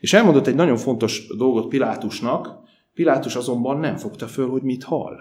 [0.00, 2.48] és elmondott egy nagyon fontos dolgot Pilátusnak,
[2.94, 5.16] Pilátus azonban nem fogta föl, hogy mit hall.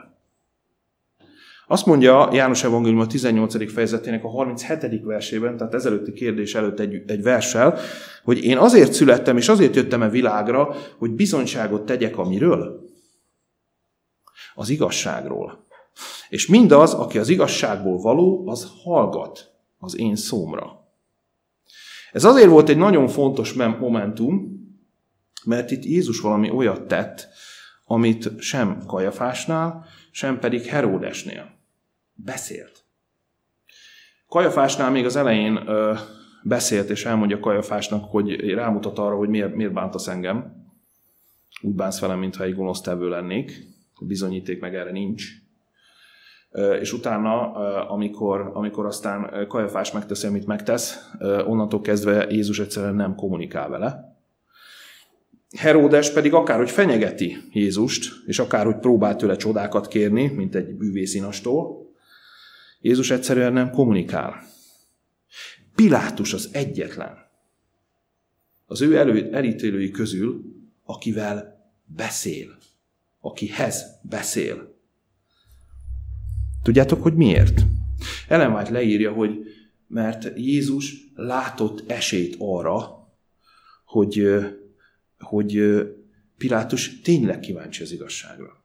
[1.67, 3.71] Azt mondja János Evangélium a 18.
[3.71, 5.03] fejezetének a 37.
[5.03, 7.77] versében, tehát ezelőtti kérdés előtt egy, egy verssel,
[8.23, 12.91] hogy én azért születtem, és azért jöttem a világra, hogy bizonyságot tegyek amiről?
[14.55, 15.65] Az igazságról.
[16.29, 20.87] És mindaz, aki az igazságból való, az hallgat az én szómra.
[22.11, 24.61] Ez azért volt egy nagyon fontos momentum,
[25.45, 27.27] mert itt Jézus valami olyat tett,
[27.85, 31.49] amit sem Kajafásnál, sem pedig Heródesnél.
[32.13, 32.83] Beszélt.
[34.27, 35.93] Kajafásnál még az elején ö,
[36.43, 40.67] beszélt, és elmondja Kajafásnak, hogy rámutat arra, hogy miért, miért bántasz engem.
[41.61, 43.72] Úgy bánsz velem, mintha egy gonosztevő lennék.
[44.07, 45.27] Bizonyíték meg erre nincs.
[46.79, 47.51] És utána,
[47.87, 51.09] amikor, amikor aztán Kajafás megteszi, amit megtesz,
[51.45, 54.17] onnantól kezdve Jézus egyszerűen nem kommunikál vele.
[55.57, 61.91] Heródes pedig akárhogy fenyegeti Jézust, és akárhogy próbál tőle csodákat kérni, mint egy bűvészínastól,
[62.81, 64.41] Jézus egyszerűen nem kommunikál.
[65.75, 67.17] Pilátus az egyetlen.
[68.65, 70.41] Az ő elő, elítélői közül,
[70.83, 72.57] akivel beszél,
[73.25, 74.75] akihez beszél.
[76.63, 77.61] Tudjátok, hogy miért?
[78.27, 79.39] Ellen White leírja, hogy
[79.87, 83.07] mert Jézus látott esélyt arra,
[83.85, 84.27] hogy,
[85.19, 85.61] hogy
[86.37, 88.63] Pilátus tényleg kíváncsi az igazságra.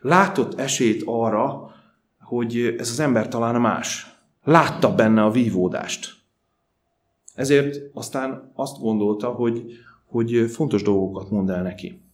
[0.00, 1.74] Látott esélyt arra,
[2.18, 4.16] hogy ez az ember talán más.
[4.42, 6.16] Látta benne a vívódást.
[7.34, 9.72] Ezért aztán azt gondolta, hogy,
[10.04, 12.09] hogy fontos dolgokat mond el neki.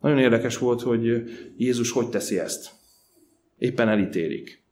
[0.00, 1.24] Nagyon érdekes volt, hogy
[1.56, 2.70] Jézus hogy teszi ezt.
[3.58, 4.62] Éppen elítélik.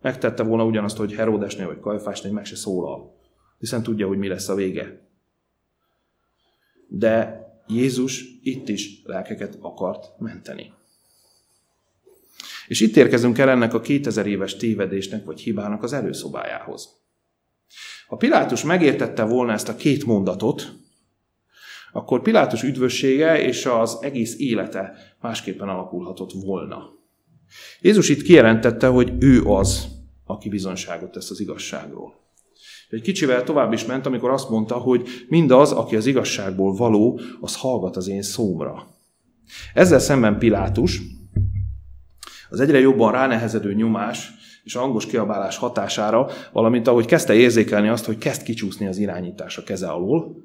[0.00, 3.20] Megtette volna ugyanazt, hogy Heródesnél vagy Kajfásnél meg se szólal,
[3.58, 5.08] hiszen tudja, hogy mi lesz a vége.
[6.88, 10.72] De Jézus itt is lelkeket akart menteni.
[12.66, 16.88] És itt érkezünk el ennek a 2000 éves tévedésnek vagy hibának az előszobájához.
[18.06, 20.72] Ha Pilátus megértette volna ezt a két mondatot,
[21.96, 26.78] akkor Pilátus üdvössége és az egész élete másképpen alakulhatott volna.
[27.80, 29.88] Jézus itt kijelentette, hogy ő az,
[30.24, 32.14] aki bizonságot tesz az igazságról.
[32.90, 37.56] Egy kicsivel tovább is ment, amikor azt mondta, hogy mindaz, aki az igazságból való, az
[37.56, 38.86] hallgat az én szómra.
[39.74, 41.00] Ezzel szemben Pilátus
[42.50, 44.30] az egyre jobban ránehezedő nyomás
[44.64, 49.58] és a hangos kiabálás hatására, valamint ahogy kezdte érzékelni azt, hogy kezd kicsúszni az irányítás
[49.58, 50.44] a keze alól,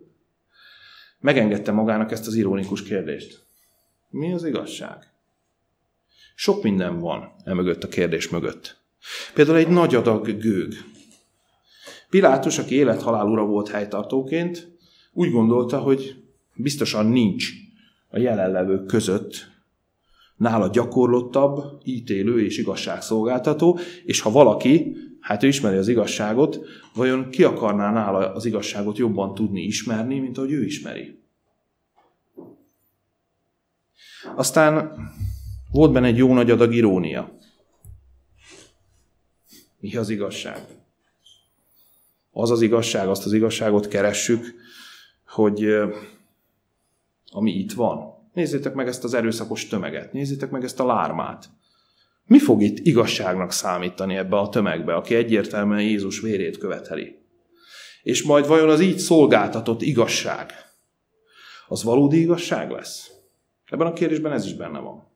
[1.21, 3.43] megengedte magának ezt az ironikus kérdést.
[4.09, 5.11] Mi az igazság?
[6.35, 8.77] Sok minden van e mögött a kérdés mögött.
[9.33, 10.73] Például egy nagy adag gőg.
[12.09, 14.67] Pilátus, aki élet-halál ura volt helytartóként,
[15.13, 16.23] úgy gondolta, hogy
[16.55, 17.49] biztosan nincs
[18.09, 19.47] a jelenlevők között
[20.41, 26.59] nála gyakorlottabb, ítélő és igazságszolgáltató, és ha valaki, hát ő ismeri az igazságot,
[26.93, 31.19] vajon ki akarná nála az igazságot jobban tudni ismerni, mint ahogy ő ismeri?
[34.35, 34.95] Aztán
[35.71, 37.35] volt benne egy jó nagy adag irónia.
[39.79, 40.65] Mi az igazság?
[42.31, 44.53] Az az igazság, azt az igazságot keressük,
[45.27, 45.65] hogy
[47.31, 51.49] ami itt van, Nézzétek meg ezt az erőszakos tömeget, nézzétek meg ezt a lármát.
[52.25, 57.15] Mi fog itt igazságnak számítani ebbe a tömegbe, aki egyértelműen Jézus vérét követeli?
[58.03, 60.51] És majd vajon az így szolgáltatott igazság,
[61.67, 63.11] az valódi igazság lesz?
[63.69, 65.09] Ebben a kérdésben ez is benne van.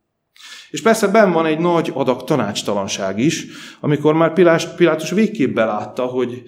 [0.69, 3.45] És persze benn van egy nagy adag tanácstalanság is,
[3.79, 4.33] amikor már
[4.75, 6.43] Pilátus végképp belátta, hogy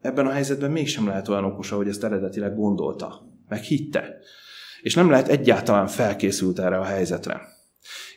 [0.00, 4.18] ebben a helyzetben mégsem lehet olyan okos, ahogy ezt eredetileg gondolta, meg hitte
[4.82, 7.40] és nem lehet egyáltalán felkészült erre a helyzetre.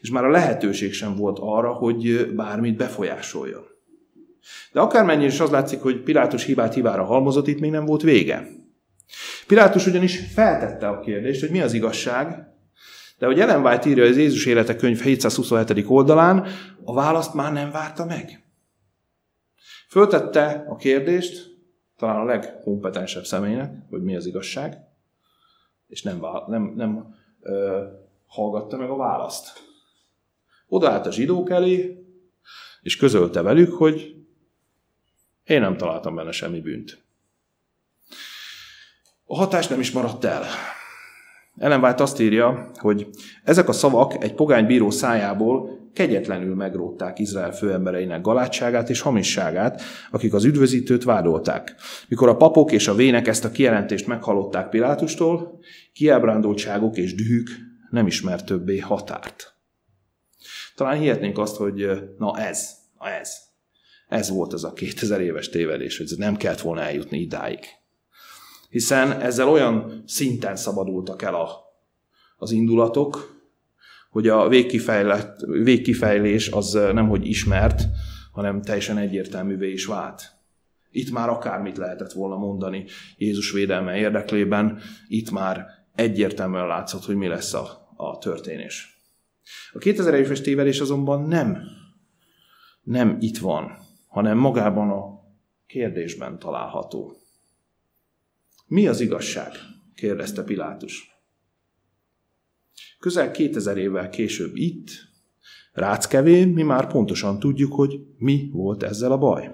[0.02, 3.64] És már a lehetőség sem volt arra, hogy bármit befolyásoljon.
[4.72, 8.48] De akármennyire is az látszik, hogy Pilátus hibát hibára halmozott, itt még nem volt vége.
[9.48, 12.48] Pilátus ugyanis feltette a kérdést, hogy mi az igazság,
[13.18, 15.84] de hogy Ellen White írja az Jézus élete könyv 727.
[15.88, 16.48] oldalán,
[16.84, 18.44] a választ már nem várta meg.
[19.90, 21.58] Föltette a kérdést,
[21.98, 24.78] talán a legkompetensebb személynek, hogy mi az igazság,
[25.90, 27.84] és nem, nem, nem ö,
[28.26, 29.64] hallgatta meg a választ.
[30.68, 32.04] Odaállt a zsidók elé,
[32.82, 34.16] és közölte velük, hogy
[35.44, 37.04] én nem találtam benne semmi bűnt.
[39.26, 40.44] A hatás nem is maradt el.
[41.58, 43.08] Ellen White azt írja, hogy
[43.44, 50.34] ezek a szavak egy pogány bíró szájából kegyetlenül megrótták Izrael főembereinek galátságát és hamisságát, akik
[50.34, 51.76] az üdvözítőt vádolták.
[52.08, 55.60] Mikor a papok és a vének ezt a kijelentést meghallották Pilátustól,
[55.94, 57.50] kiábrándultságuk és dühük
[57.90, 59.54] nem ismert többé határt.
[60.76, 61.88] Talán hihetnénk azt, hogy
[62.18, 62.70] na ez,
[63.00, 63.36] na ez,
[64.08, 67.60] ez volt az a 2000 éves tévedés, hogy nem kellett volna eljutni idáig.
[68.70, 71.50] Hiszen ezzel olyan szinten szabadultak el a,
[72.38, 73.38] az indulatok,
[74.10, 74.48] hogy a
[75.48, 77.84] végkifejlés az nem hogy ismert,
[78.32, 80.32] hanem teljesen egyértelművé is vált.
[80.92, 82.86] Itt már akármit lehetett volna mondani
[83.18, 85.66] Jézus védelme érdeklében, itt már
[86.00, 89.02] egyértelműen látszott, hogy mi lesz a, a történés.
[89.74, 91.62] A 2000 éves tévedés azonban nem,
[92.82, 93.78] nem itt van,
[94.08, 95.20] hanem magában a
[95.68, 97.18] kérdésben található.
[98.68, 99.52] Mi az igazság?
[99.96, 101.22] kérdezte Pilátus.
[103.00, 105.08] Közel 2000 évvel később itt,
[105.74, 109.52] Ráckevén mi már pontosan tudjuk, hogy mi volt ezzel a baj.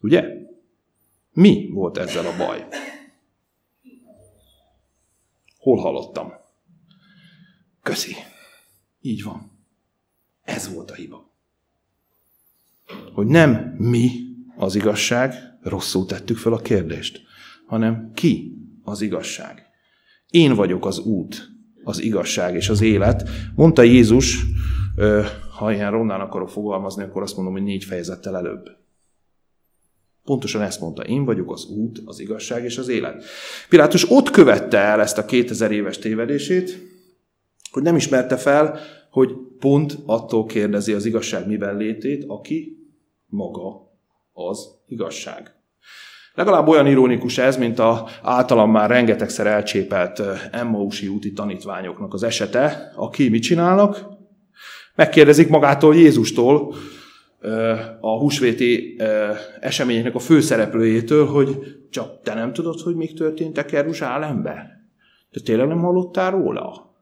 [0.00, 0.24] Ugye?
[1.32, 2.66] Mi volt ezzel a baj?
[5.66, 6.32] Hol hallottam?
[7.82, 8.14] Köszi.
[9.00, 9.50] Így van.
[10.42, 11.32] Ez volt a hiba.
[13.12, 14.10] Hogy nem mi
[14.56, 17.22] az igazság, rosszul tettük fel a kérdést,
[17.66, 19.66] hanem ki az igazság.
[20.30, 21.48] Én vagyok az út,
[21.84, 23.28] az igazság és az élet.
[23.54, 24.44] Mondta Jézus,
[25.58, 28.68] ha ilyen rondán akarok fogalmazni, akkor azt mondom, hogy négy fejezettel előbb.
[30.26, 33.24] Pontosan ezt mondta, én vagyok az út, az igazság és az élet.
[33.68, 36.78] Pilátus ott követte el ezt a 2000 éves tévedését,
[37.70, 38.78] hogy nem ismerte fel,
[39.10, 42.76] hogy pont attól kérdezi az igazság miben létét, aki
[43.26, 43.92] maga
[44.32, 45.54] az igazság.
[46.34, 52.92] Legalább olyan ironikus ez, mint a általam már rengetegszer elcsépelt Emmausi úti tanítványoknak az esete,
[52.96, 54.06] aki mit csinálnak?
[54.94, 56.74] Megkérdezik magától Jézustól,
[58.00, 58.96] a húsvéti
[59.60, 64.86] eseményeknek a főszereplőjétől, hogy csak te nem tudod, hogy mik történtek Jeruzsálembe?
[65.30, 66.94] Te tényleg nem hallottál róla?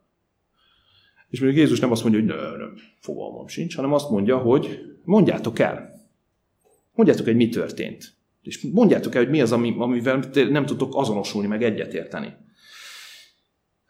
[1.28, 4.78] És még Jézus nem azt mondja, hogy nem, nem, fogalmam sincs, hanem azt mondja, hogy
[5.04, 5.92] mondjátok el.
[6.92, 8.12] Mondjátok el, hogy mi történt.
[8.42, 12.34] És mondjátok el, hogy mi az, amivel nem tudtok azonosulni, meg egyetérteni.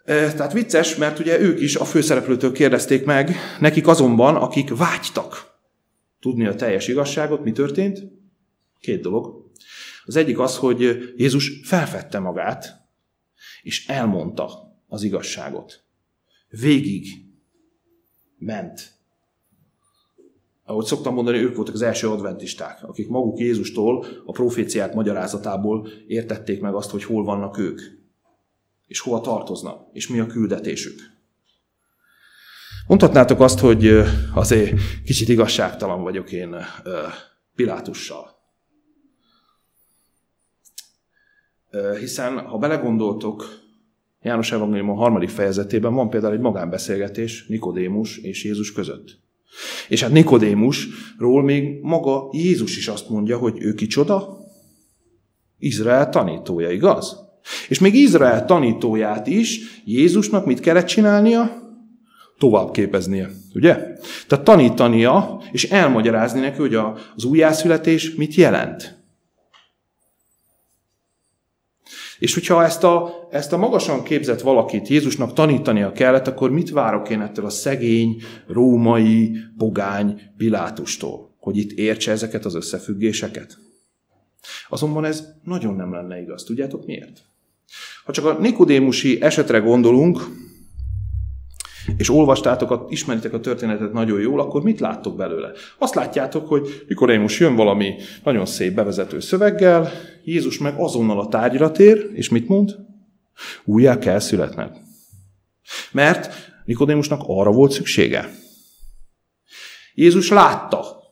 [0.05, 3.31] Tehát vicces, mert ugye ők is a főszereplőtől kérdezték meg,
[3.61, 5.54] nekik azonban, akik vágytak
[6.25, 8.03] tudni a teljes igazságot, mi történt?
[8.81, 9.51] Két dolog.
[10.05, 10.81] Az egyik az, hogy
[11.17, 12.89] Jézus felfedte magát,
[13.63, 15.85] és elmondta az igazságot.
[16.49, 17.07] Végig
[18.39, 18.93] ment.
[20.65, 26.61] Ahogy szoktam mondani, ők voltak az első adventisták, akik maguk Jézustól, a proféciák magyarázatából értették
[26.61, 27.81] meg azt, hogy hol vannak ők,
[28.87, 31.01] és hova tartoznak, és mi a küldetésük.
[32.87, 34.03] Mondhatnátok azt, hogy
[34.35, 36.57] azért kicsit igazságtalan vagyok én
[37.55, 38.31] Pilátussal.
[41.99, 43.63] Hiszen, ha belegondoltok,
[44.23, 49.19] János Evangélium a harmadik fejezetében van például egy magánbeszélgetés Nikodémus és Jézus között.
[49.89, 54.39] És hát Nikodémusról még maga Jézus is azt mondja, hogy ő kicsoda?
[55.59, 57.17] Izrael tanítója, igaz?
[57.69, 61.64] És még Izrael tanítóját is Jézusnak mit kellett csinálnia?
[62.45, 63.31] Tovább képeznie.
[63.55, 63.75] Ugye?
[64.27, 69.03] Tehát tanítania és elmagyarázni neki, hogy az újjászületés mit jelent.
[72.19, 77.11] És hogyha ezt a, ezt a magasan képzett valakit Jézusnak tanítania kellett, akkor mit várok
[77.11, 81.35] én ettől a szegény, római, pogány Pilátustól?
[81.39, 83.59] Hogy itt értse ezeket az összefüggéseket?
[84.69, 86.45] Azonban ez nagyon nem lenne igaz.
[86.45, 87.23] Tudjátok miért?
[88.05, 90.21] Ha csak a Nikodémusi esetre gondolunk,
[91.97, 95.51] és olvastátok, ismeritek a történetet nagyon jól, akkor mit láttok belőle?
[95.79, 96.85] Azt látjátok, hogy
[97.21, 99.91] most jön valami nagyon szép bevezető szöveggel,
[100.25, 102.77] Jézus meg azonnal a tárgyra tér, és mit mond?
[103.65, 104.77] Újjá kell születned.
[105.93, 108.31] Mert Nikodémusnak arra volt szüksége.
[109.95, 111.03] Jézus látta,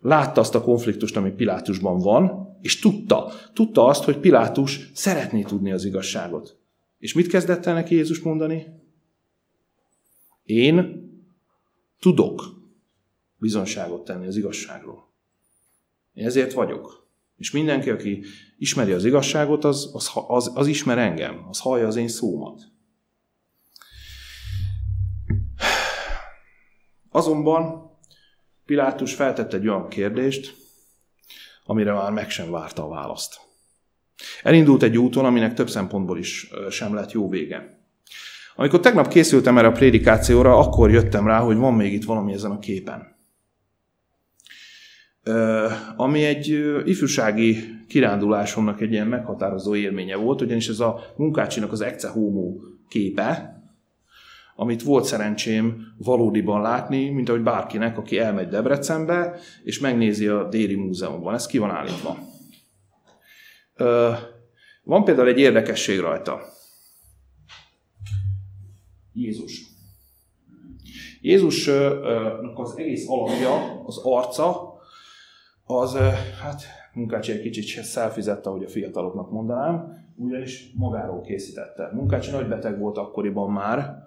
[0.00, 5.72] látta azt a konfliktust, ami Pilátusban van, és tudta, tudta azt, hogy Pilátus szeretné tudni
[5.72, 6.56] az igazságot.
[6.98, 8.66] És mit kezdett el neki Jézus mondani?
[10.44, 11.02] Én
[12.00, 12.42] tudok
[13.36, 15.12] bizonságot tenni az igazságról.
[16.12, 17.08] Én ezért vagyok.
[17.36, 18.24] És mindenki, aki
[18.58, 22.62] ismeri az igazságot, az, az, az, az ismer engem, az hallja az én szómat.
[27.10, 27.90] Azonban
[28.64, 30.54] Pilátus feltett egy olyan kérdést,
[31.64, 33.40] amire már meg sem várta a választ.
[34.42, 37.83] Elindult egy úton, aminek több szempontból is sem lett jó vége.
[38.56, 42.50] Amikor tegnap készültem erre a prédikációra, akkor jöttem rá, hogy van még itt valami ezen
[42.50, 43.12] a képen.
[45.96, 46.48] Ami egy
[46.84, 47.56] ifjúsági
[47.88, 52.54] kirándulásomnak egy ilyen meghatározó élménye volt, ugyanis ez a munkácsinak az Ecce Homo
[52.88, 53.58] képe,
[54.56, 60.74] amit volt szerencsém valódiban látni, mint ahogy bárkinek, aki elmegy Debrecenbe, és megnézi a Déri
[60.74, 61.34] Múzeumban.
[61.34, 62.18] Ez ki van állítva.
[64.82, 66.40] Van például egy érdekesség rajta.
[69.14, 69.62] Jézus.
[71.20, 74.78] Jézusnak az egész alapja, az arca,
[75.64, 75.96] az,
[76.42, 76.62] hát
[76.92, 81.90] Munkácsi egy kicsit szelfizett, ahogy a fiataloknak mondanám, ugyanis magáról készítette.
[81.92, 84.02] Munkácsi nagy beteg volt akkoriban már,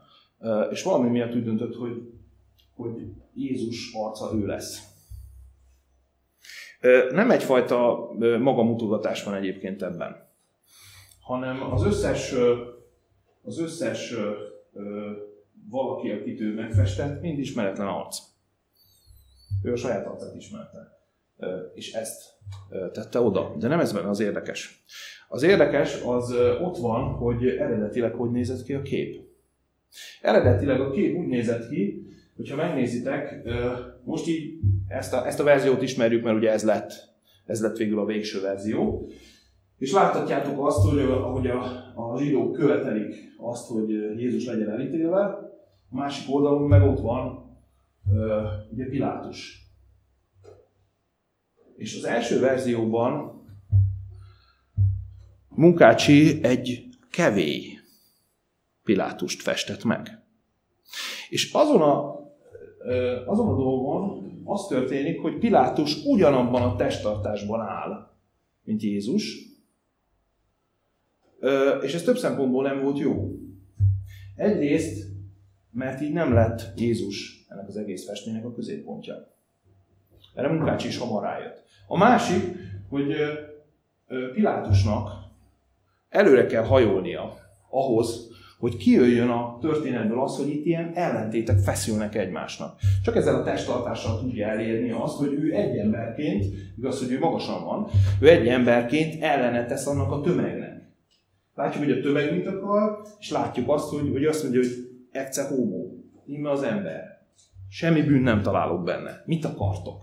[0.72, 2.14] és valami miatt úgy döntött, hogy,
[2.76, 2.92] hogy
[3.34, 4.82] Jézus arca ő lesz.
[7.12, 10.16] Nem egyfajta magamutogatás van egyébként ebben,
[11.20, 12.34] hanem az összes,
[13.44, 14.14] az összes
[15.70, 18.18] valaki, akit ő megfestett, mind ismeretlen arc.
[19.64, 21.00] Ő a saját arcát ismerte.
[21.74, 22.24] És ezt
[22.92, 23.56] tette oda.
[23.60, 24.86] De nem ez benne az érdekes.
[25.30, 29.26] Az érdekes az ott van, hogy eredetileg hogy nézett ki a kép.
[30.22, 33.50] Eredetileg a kép úgy nézett ki, hogyha megnézitek,
[34.04, 36.92] most így ezt a, ezt a verziót ismerjük, mert ugye ez lett,
[37.46, 39.10] ez lett végül a végső verzió.
[39.78, 41.62] És láthatjátok azt, hogy ahogy a,
[41.98, 43.90] a zsidók követelik azt, hogy
[44.20, 45.24] Jézus legyen elítélve,
[45.90, 47.46] a másik oldalon meg ott van
[48.72, 49.66] ugye Pilátus.
[51.76, 53.42] És az első verzióban
[55.50, 57.80] Munkácsi egy kevély
[58.84, 60.22] Pilátust festett meg.
[61.30, 62.20] És azon a,
[63.26, 68.12] azon a dolgon az történik, hogy Pilátus ugyanabban a testtartásban áll,
[68.64, 69.56] mint Jézus,
[71.82, 73.32] és ez több szempontból nem volt jó.
[74.36, 75.06] Egyrészt,
[75.72, 79.28] mert így nem lett Jézus ennek az egész festménynek a középpontja.
[80.36, 81.64] Erre Munkács is hamar rájött.
[81.88, 82.44] A másik,
[82.90, 83.14] hogy
[84.34, 85.10] Pilátusnak
[86.10, 87.38] előre kell hajolnia
[87.70, 88.28] ahhoz,
[88.60, 92.80] hogy kijöjjön a történetből az, hogy itt ilyen ellentétek feszülnek egymásnak.
[93.04, 96.46] Csak ezzel a testtartással tudja elérni azt, hogy ő egy emberként,
[96.78, 97.88] igaz, hogy ő magasan van,
[98.20, 100.57] ő egy emberként ellene tesz annak a tömegnek.
[101.58, 104.72] Látjuk, hogy a tömeg mit akar, és látjuk azt, hogy, hogy azt mondja, hogy
[105.12, 105.86] egyszer homo,
[106.26, 107.26] íme az ember.
[107.70, 109.24] Semmi bűn nem találok benne.
[109.26, 110.02] Mit akartok?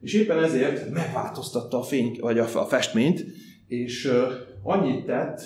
[0.00, 3.24] És éppen ezért megváltoztatta a fény, vagy a, a festményt,
[3.66, 5.42] és uh, annyit tett,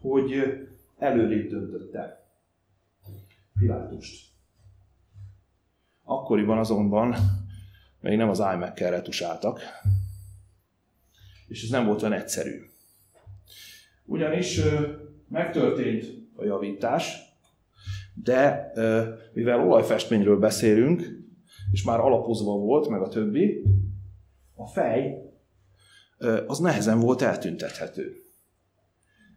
[0.00, 0.32] hogy
[0.98, 2.26] előrébb döntötte
[3.58, 4.26] Pilátust.
[6.02, 7.16] Akkoriban azonban
[8.00, 9.60] még nem az iMac-kel retusáltak,
[11.46, 12.74] és ez nem volt olyan egyszerű.
[14.06, 14.60] Ugyanis
[15.28, 16.04] megtörtént
[16.34, 17.18] a javítás,
[18.14, 18.72] de
[19.32, 21.02] mivel olajfestményről beszélünk,
[21.72, 23.62] és már alapozva volt, meg a többi,
[24.54, 25.24] a fej
[26.46, 28.16] az nehezen volt eltüntethető.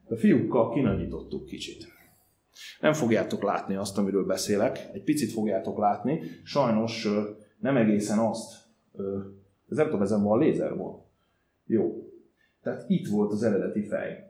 [0.04, 1.88] A fiúkkal kinagyítottuk kicsit.
[2.82, 7.08] Nem fogjátok látni azt, amiről beszélek, egy picit fogjátok látni, sajnos
[7.60, 8.68] nem egészen azt.
[9.70, 11.04] Ez nem tudom, ezen van a lézer volt.
[11.66, 12.12] Jó.
[12.62, 14.29] Tehát itt volt az eredeti fej.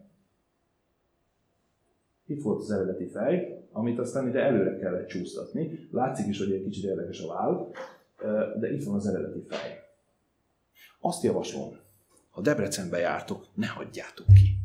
[2.30, 5.88] Itt volt az eredeti fej, amit aztán ide előre kellett csúsztatni.
[5.92, 7.72] Látszik is, hogy egy kicsit érdekes a váll,
[8.60, 9.80] de itt van az eredeti fej.
[11.00, 11.78] Azt javaslom,
[12.30, 14.58] ha Debrecenbe jártok, ne hagyjátok ki.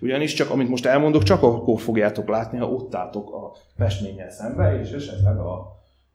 [0.00, 4.80] Ugyanis csak, amit most elmondok, csak akkor fogjátok látni, ha ott álltok a festménnyel szembe,
[4.80, 5.52] és esetleg a,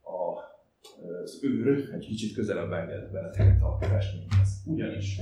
[0.02, 0.38] a,
[1.24, 4.62] az őr egy kicsit közelebb enged beleteket a festményhez.
[4.66, 5.22] Ugyanis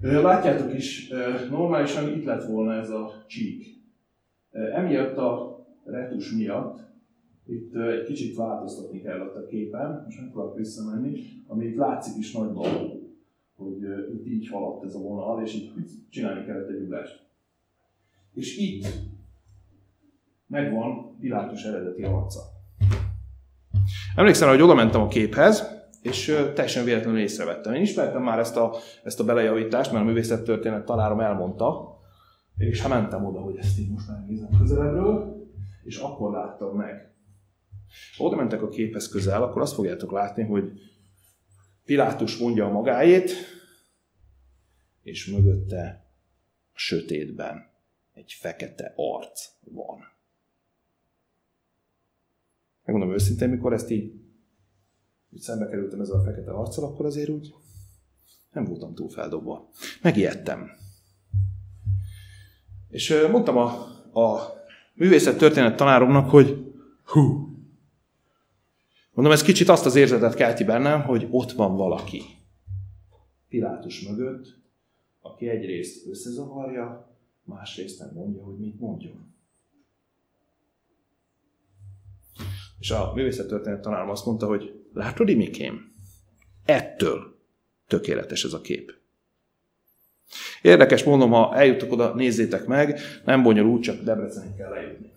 [0.00, 1.08] Látjátok is,
[1.50, 3.71] normálisan itt lett volna ez a csík.
[4.52, 6.90] Emiatt a retus miatt
[7.46, 12.32] itt egy kicsit változtatni kellett a képen, most nem tudok visszamenni, ami itt látszik is
[12.32, 12.64] nagyban,
[13.56, 13.82] hogy
[14.14, 17.30] itt így haladt ez a vonal, és itt csinálni kellett egy ugrást.
[18.34, 18.86] És itt
[20.46, 22.40] megvan Pilátus eredeti arca.
[24.16, 27.74] Emlékszem, hogy oda mentem a képhez, és teljesen véletlenül észrevettem.
[27.74, 28.74] Én ismertem már ezt a,
[29.04, 31.91] ezt a belejavítást, mert a művészettörténet tanárom elmondta,
[32.68, 35.46] és ha mentem oda, hogy ezt így most megnézem közelebbről,
[35.82, 37.14] és akkor láttam meg.
[38.16, 40.72] Ha oda mentek a képhez közel, akkor azt fogjátok látni, hogy
[41.84, 43.30] Pilátus mondja a magáét,
[45.02, 46.06] és mögötte
[46.72, 47.70] a sötétben
[48.12, 50.00] egy fekete arc van.
[52.84, 54.12] Megmondom őszintén, mikor ezt így,
[55.30, 57.54] így szembe kerültem ezzel a fekete arccal, akkor azért úgy
[58.52, 59.68] nem voltam túl feldobva.
[60.02, 60.70] Megijedtem.
[62.92, 63.66] És mondtam a,
[64.20, 64.52] a
[64.94, 66.72] művészet történet tanáromnak, hogy
[67.04, 67.52] hú,
[69.12, 72.22] mondom, ez kicsit azt az érzetet kelti bennem, hogy ott van valaki.
[73.48, 74.58] Pilátus mögött,
[75.20, 79.34] aki egyrészt összezavarja, másrészt nem mondja, hogy mit mondjon.
[82.78, 85.94] És a művészettörténet tanárom azt mondta, hogy látod, Imikém,
[86.64, 87.38] ettől
[87.86, 89.00] tökéletes ez a kép.
[90.62, 95.10] Érdekes, mondom, ha eljutok oda, nézzétek meg, nem bonyolult, csak Debrecenig kell lejutni.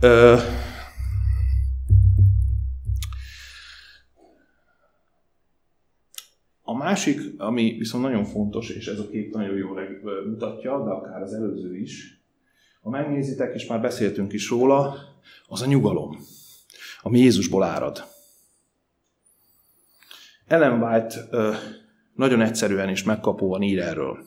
[0.00, 0.36] Ö,
[6.70, 9.80] A másik, ami viszont nagyon fontos, és ez a kép nagyon jól
[10.26, 12.20] mutatja, de akár az előző is,
[12.82, 14.96] Ha megnézitek, és már beszéltünk is róla,
[15.46, 16.18] az a nyugalom,
[17.02, 18.04] ami Jézusból árad.
[20.46, 21.28] Ellen White
[22.20, 24.24] nagyon egyszerűen és megkapóan ír erről.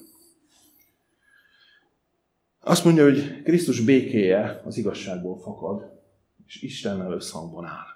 [2.60, 5.82] Azt mondja, hogy Krisztus békéje az igazságból fakad,
[6.46, 7.88] és Istennel összhangban áll.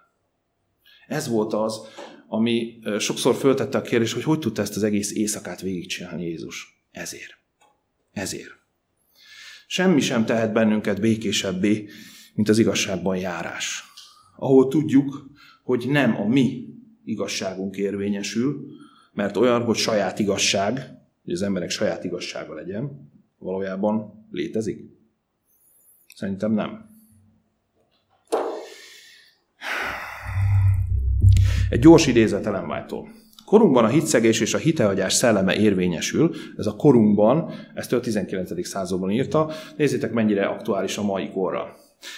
[1.08, 1.80] Ez volt az,
[2.28, 6.86] ami sokszor föltette a kérdés, hogy hogy tudta ezt az egész éjszakát végigcsinálni Jézus.
[6.92, 7.38] Ezért.
[8.12, 8.52] Ezért.
[9.68, 11.90] Semmi sem tehet bennünket békésebbé,
[12.34, 13.84] mint az igazságban járás.
[14.36, 15.32] Ahol tudjuk,
[15.64, 16.66] hogy nem a mi
[17.04, 18.66] igazságunk érvényesül,
[19.18, 20.74] mert olyan, hogy saját igazság,
[21.24, 24.82] hogy az emberek saját igazsága legyen, valójában létezik?
[26.16, 26.90] Szerintem nem.
[31.70, 32.86] Egy gyors idézet Ellen.
[33.46, 38.68] Korunkban a hitszegés és a hitehagyás szelleme érvényesül, ez a korunkban, ezt a 19.
[38.68, 41.76] században írta, nézzétek mennyire aktuális a mai korra.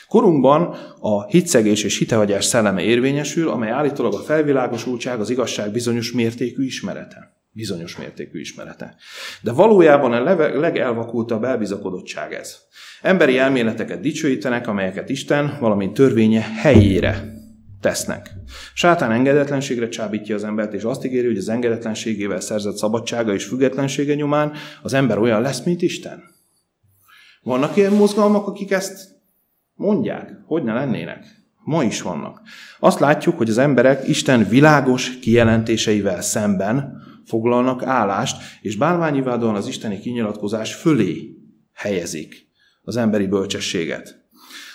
[0.07, 6.65] Korunkban a hitszegés és hitehagyás szelleme érvényesül, amely állítólag a felvilágosultság, az igazság bizonyos mértékű
[6.65, 7.37] ismerete.
[7.51, 8.95] Bizonyos mértékű ismerete.
[9.41, 10.23] De valójában a
[10.59, 12.57] legelvakultabb elbizakodottság ez.
[13.01, 17.37] Emberi elméleteket dicsőítenek, amelyeket Isten, valamint törvénye helyére
[17.81, 18.31] tesznek.
[18.73, 24.13] Sátán engedetlenségre csábítja az embert, és azt ígéri, hogy az engedetlenségével szerzett szabadsága és függetlensége
[24.13, 26.23] nyomán az ember olyan lesz, mint Isten.
[27.41, 29.18] Vannak ilyen mozgalmak, akik ezt
[29.79, 31.25] mondják, hogy ne lennének.
[31.63, 32.41] Ma is vannak.
[32.79, 39.99] Azt látjuk, hogy az emberek Isten világos kijelentéseivel szemben foglalnak állást, és bálványivádóan az isteni
[39.99, 41.35] kinyilatkozás fölé
[41.73, 42.47] helyezik
[42.81, 44.18] az emberi bölcsességet.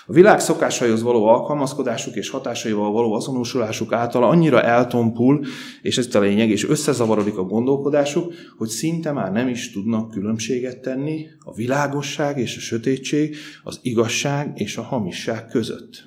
[0.07, 5.45] A világ szokásaihoz való alkalmazkodásuk és hatásaival való azonosulásuk által annyira eltompul,
[5.81, 10.81] és ez a lényeg, és összezavarodik a gondolkodásuk, hogy szinte már nem is tudnak különbséget
[10.81, 16.03] tenni a világosság és a sötétség, az igazság és a hamisság között.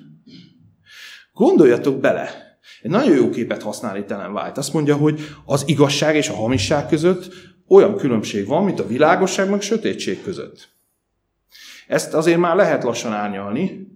[1.33, 2.29] Gondoljatok bele,
[2.81, 4.59] egy nagyon jó képet használ itt Ellen White.
[4.59, 7.33] Azt mondja, hogy az igazság és a hamisság között
[7.67, 10.78] olyan különbség van, mint a világosság meg a sötétség között.
[11.89, 13.87] Ezt azért már lehet lassan árnyalni,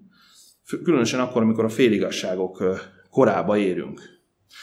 [0.84, 2.64] különösen akkor, amikor a féligasságok
[3.10, 4.02] korába érünk.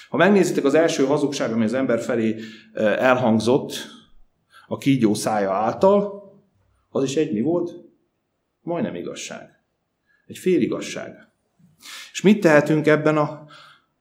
[0.09, 2.37] Ha megnézitek az első hazugság, ami az ember felé
[2.75, 3.73] elhangzott
[4.67, 6.23] a kígyó szája által,
[6.89, 7.73] az is egy mi volt?
[8.61, 9.63] Majdnem igazság.
[10.27, 11.29] Egy féligasság.
[12.13, 13.45] És mit tehetünk ebben a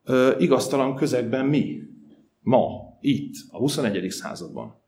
[0.04, 1.82] ö, igaztalan közegben mi?
[2.40, 2.68] Ma,
[3.00, 4.10] itt, a 21.
[4.10, 4.80] században.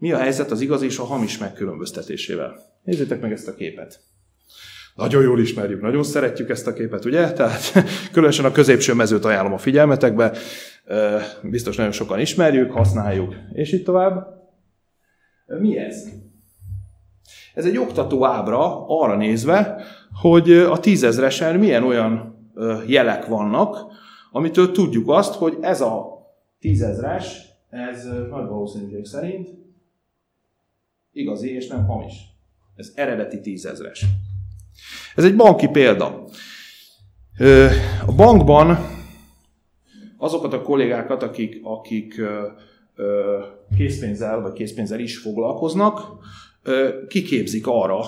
[0.00, 2.58] Mi a helyzet az igaz és a hamis megkülönböztetésével?
[2.82, 4.00] Nézzétek meg ezt a képet.
[4.94, 7.32] Nagyon jól ismerjük, nagyon szeretjük ezt a képet, ugye?
[7.32, 7.72] Tehát
[8.12, 10.32] különösen a középső mezőt ajánlom a figyelmetekbe.
[11.42, 14.26] Biztos nagyon sokan ismerjük, használjuk, és itt tovább.
[15.46, 16.08] Mi ez?
[17.54, 19.82] Ez egy oktató ábra arra nézve,
[20.20, 22.38] hogy a tízezresen milyen olyan
[22.86, 23.76] jelek vannak,
[24.32, 26.06] amitől tudjuk azt, hogy ez a
[26.60, 29.60] tízezres, ez nagy valószínűség szerint
[31.12, 32.14] igazi és nem hamis.
[32.76, 34.04] Ez eredeti tízezres.
[35.14, 36.24] Ez egy banki példa.
[38.06, 38.78] A bankban
[40.16, 42.20] azokat a kollégákat, akik, akik
[43.76, 46.00] készpénzzel vagy készpénzzel is foglalkoznak,
[47.08, 48.04] kiképzik arra,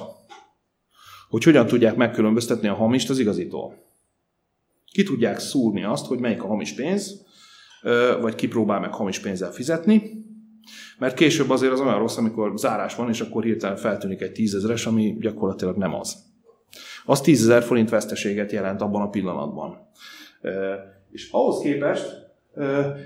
[1.28, 3.74] hogy hogyan tudják megkülönböztetni a hamist az igazitól.
[4.92, 7.26] Ki tudják szúrni azt, hogy melyik a hamis pénz,
[8.20, 10.24] vagy ki próbál meg hamis pénzzel fizetni,
[10.98, 14.86] mert később azért az olyan rossz, amikor zárás van, és akkor hirtelen feltűnik egy tízezeres,
[14.86, 16.16] ami gyakorlatilag nem az.
[17.04, 19.76] Az tízezer forint veszteséget jelent abban a pillanatban.
[21.10, 22.06] És ahhoz képest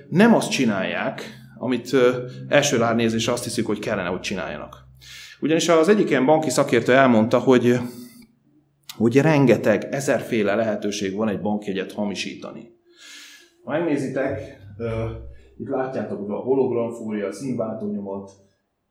[0.08, 1.22] nem azt csinálják,
[1.58, 1.96] amit
[2.48, 4.84] első ránézésre azt hiszik, hogy kellene, hogy csináljanak.
[5.40, 7.78] Ugyanis az egyik ilyen banki szakértő elmondta, hogy,
[8.96, 12.74] hogy rengeteg, ezerféle lehetőség van egy bankjegyet hamisítani.
[13.64, 14.58] Ha megnézitek,
[15.58, 18.30] itt látjátok a hologramfória, színváltó nyomat,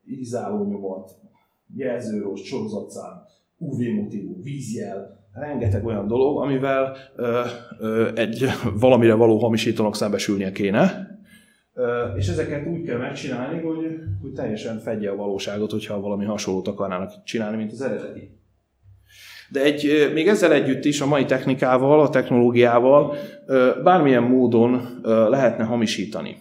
[0.08, 1.12] ízáló nyomat,
[1.76, 3.24] jelzőrós, sorozatszám,
[3.58, 7.42] UV motivú, vízjel, rengeteg olyan dolog, amivel ö,
[7.80, 8.46] ö, egy
[8.80, 11.08] valamire való hamisítónak szembesülnie kéne.
[11.74, 16.68] Ö, és ezeket úgy kell megcsinálni, hogy, hogy teljesen fedje a valóságot, hogyha valami hasonlót
[16.68, 18.30] akarnának csinálni, mint az eredeti.
[19.50, 23.16] De egy, még ezzel együtt is a mai technikával, a technológiával
[23.84, 26.38] bármilyen módon lehetne hamisítani.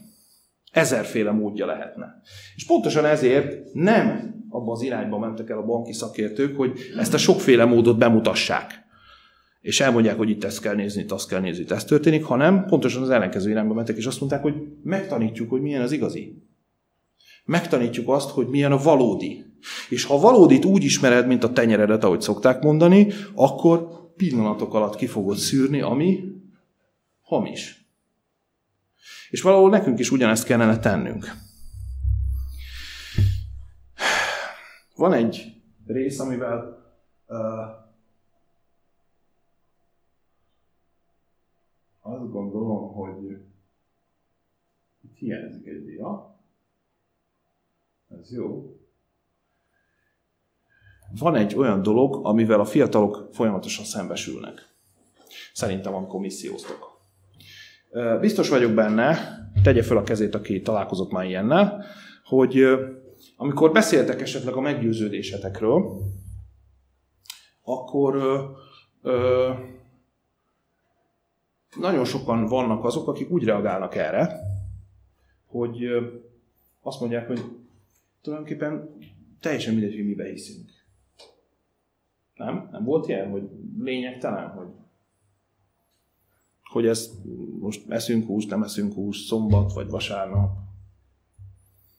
[0.75, 2.21] Ezerféle módja lehetne.
[2.57, 7.19] És pontosan ezért nem abba az irányba mentek el a banki szakértők, hogy ezt a
[7.19, 8.83] sokféle módot bemutassák.
[9.61, 12.65] És elmondják, hogy itt ezt kell nézni, itt azt kell nézni, itt ez történik, hanem
[12.65, 16.43] pontosan az ellenkező irányba mentek, és azt mondták, hogy megtanítjuk, hogy milyen az igazi.
[17.45, 19.45] Megtanítjuk azt, hogy milyen a valódi.
[19.89, 25.07] És ha valódit úgy ismered, mint a tenyeredet, ahogy szokták mondani, akkor pillanatok alatt ki
[25.07, 26.25] fogod szűrni, ami
[27.21, 27.84] hamis.
[29.31, 31.27] És valahol nekünk is ugyanezt kellene tennünk.
[34.97, 36.85] Van egy rész, amivel
[37.27, 37.39] uh,
[42.01, 43.39] azt gondolom, hogy
[45.01, 46.39] itt hiányzik egy dia.
[48.21, 48.79] Ez jó.
[51.19, 54.75] Van egy olyan dolog, amivel a fiatalok folyamatosan szembesülnek.
[55.53, 56.94] Szerintem, amikor misszióztok.
[58.21, 59.17] Biztos vagyok benne,
[59.63, 61.85] tegye fel a kezét, aki találkozott már ilyennel,
[62.25, 62.65] hogy
[63.37, 66.01] amikor beszéltek esetleg a meggyőződésetekről,
[67.63, 68.43] akkor ö,
[69.03, 69.53] ö,
[71.77, 74.41] nagyon sokan vannak azok, akik úgy reagálnak erre,
[75.47, 76.07] hogy ö,
[76.83, 77.41] azt mondják, hogy
[78.23, 78.97] tulajdonképpen
[79.41, 80.71] teljesen mindegy, hogy mibe hiszünk.
[82.35, 82.69] Nem?
[82.73, 84.69] Nem volt ilyen, hogy lényegtelen, hogy
[86.75, 87.13] hogy ezt
[87.61, 90.57] most eszünk húst, nem eszünk húst, szombat vagy vasárnap.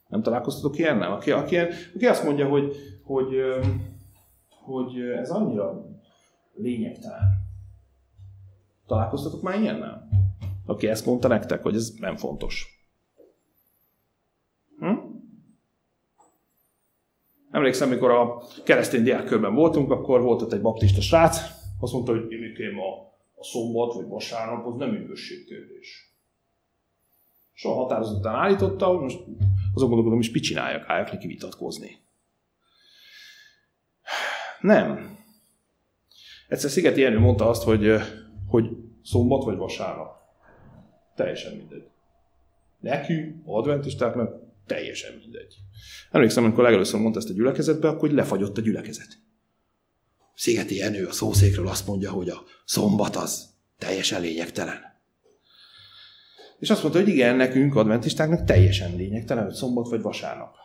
[0.07, 1.11] Nem találkoztatok ilyennel?
[1.11, 1.57] Aki, aki,
[1.95, 3.35] aki azt mondja, hogy, hogy,
[4.49, 5.85] hogy ez annyira
[6.53, 7.21] lényegtelen.
[8.87, 10.09] Találkoztatok már ilyennel?
[10.65, 12.87] Aki ezt mondta nektek, hogy ez nem fontos.
[14.79, 14.95] Hm?
[17.51, 21.39] Emlékszem, mikor a keresztény diákkörben voltunk, akkor volt ott egy baptista srác,
[21.79, 23.14] azt mondta, hogy én a, a
[23.51, 26.13] szombat vagy vasárnap az nem üdvösségkérdés.
[27.53, 29.19] Soha határozottan állította, hogy most
[29.73, 31.97] azon gondolkodom, is mit csináljak, álljak neki vitatkozni.
[34.59, 35.17] Nem.
[36.47, 37.95] Egyszer Szigeti Jenő mondta azt, hogy,
[38.47, 38.69] hogy
[39.03, 40.15] szombat vagy vasárnap.
[41.15, 41.87] Teljesen mindegy.
[42.79, 45.55] Nekünk, adventistáknak teljesen mindegy.
[46.11, 49.23] Emlékszem, amikor legelőször mondta ezt a gyülekezetbe, akkor lefagyott a gyülekezet.
[50.35, 54.93] Szigeti Jenő a szószékről azt mondja, hogy a szombat az teljesen lényegtelen.
[56.59, 60.55] És azt mondta, hogy igen, nekünk, adventistáknak teljesen lényegtelen, hogy szombat vagy vasárnap.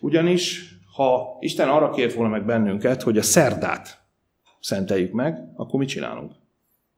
[0.00, 4.02] Ugyanis, ha Isten arra kért volna meg bennünket, hogy a szerdát
[4.60, 6.32] szenteljük meg, akkor mit csinálunk?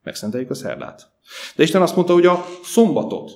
[0.03, 1.11] Megszenteljük a szerdát.
[1.55, 3.31] De Isten azt mondta, hogy a szombatot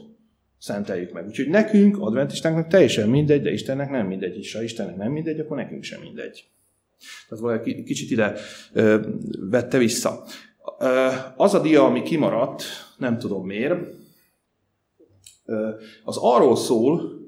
[0.57, 1.27] szenteljük meg.
[1.27, 4.37] Úgyhogy nekünk, adventistáknak teljesen mindegy, de Istennek nem mindegy.
[4.37, 6.45] És ha Istennek nem mindegy, akkor nekünk sem mindegy.
[7.29, 8.35] Tehát valaki kicsit ide
[9.39, 10.23] vette vissza.
[11.35, 12.63] Az a dia, ami kimaradt,
[12.97, 13.79] nem tudom miért,
[16.03, 17.19] az arról szól,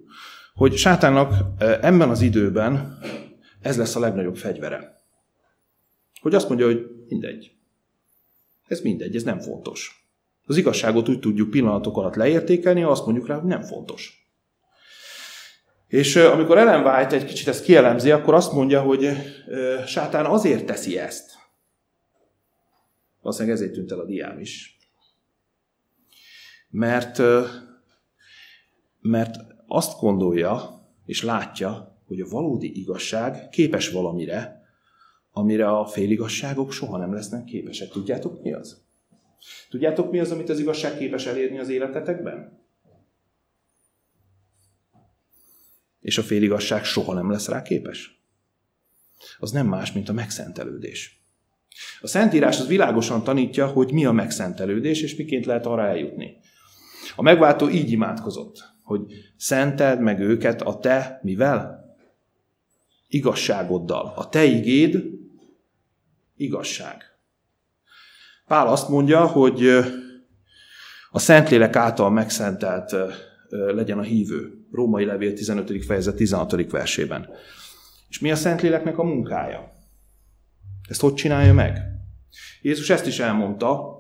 [0.54, 2.98] hogy sátánnak ebben az időben
[3.62, 5.02] ez lesz a legnagyobb fegyvere.
[6.22, 7.52] Hogy azt mondja, hogy mindegy.
[8.68, 10.08] Ez mindegy, ez nem fontos.
[10.46, 14.23] Az igazságot úgy tudjuk pillanatok alatt leértékelni, ha azt mondjuk rá, hogy nem fontos.
[15.94, 19.10] És amikor Ellen White egy kicsit ezt kielemzi, akkor azt mondja, hogy
[19.86, 21.32] sátán azért teszi ezt.
[23.22, 24.78] Valószínűleg ezért tűnt el a diám is.
[26.70, 27.22] Mert
[29.00, 29.36] mert
[29.68, 34.66] azt gondolja és látja, hogy a valódi igazság képes valamire,
[35.32, 37.90] amire a féligasságok soha nem lesznek képesek.
[37.90, 38.84] Tudjátok mi az?
[39.70, 42.63] Tudjátok mi az, amit az igazság képes elérni az életetekben?
[46.04, 48.22] És a féligasság soha nem lesz rá képes?
[49.38, 51.26] Az nem más, mint a megszentelődés.
[52.02, 56.38] A Szentírás az világosan tanítja, hogy mi a megszentelődés, és miként lehet arra eljutni.
[57.16, 61.96] A megváltó így imádkozott hogy szented meg őket a te, mivel?
[63.08, 64.14] Igazságoddal.
[64.16, 65.04] A te igéd
[66.36, 67.04] igazság.
[68.48, 69.68] Pál azt mondja, hogy
[71.10, 72.96] a Szentlélek által megszentelt
[73.50, 74.63] legyen a hívő.
[74.74, 75.86] Római levél 15.
[75.86, 76.72] fejezet 16.
[76.72, 77.30] versében.
[78.10, 79.72] És mi a Szentléleknek a munkája?
[80.90, 81.78] Ezt hogy csinálja meg?
[82.62, 83.92] Jézus ezt is elmondta,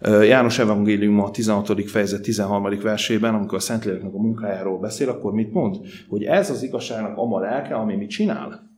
[0.00, 1.90] János Evangélium a 16.
[1.90, 2.80] fejezet 13.
[2.80, 5.76] versében, amikor a Szentléleknek a munkájáról beszél, akkor mit mond?
[6.08, 8.70] Hogy ez az igazságnak ama lelke, ami mit csinál?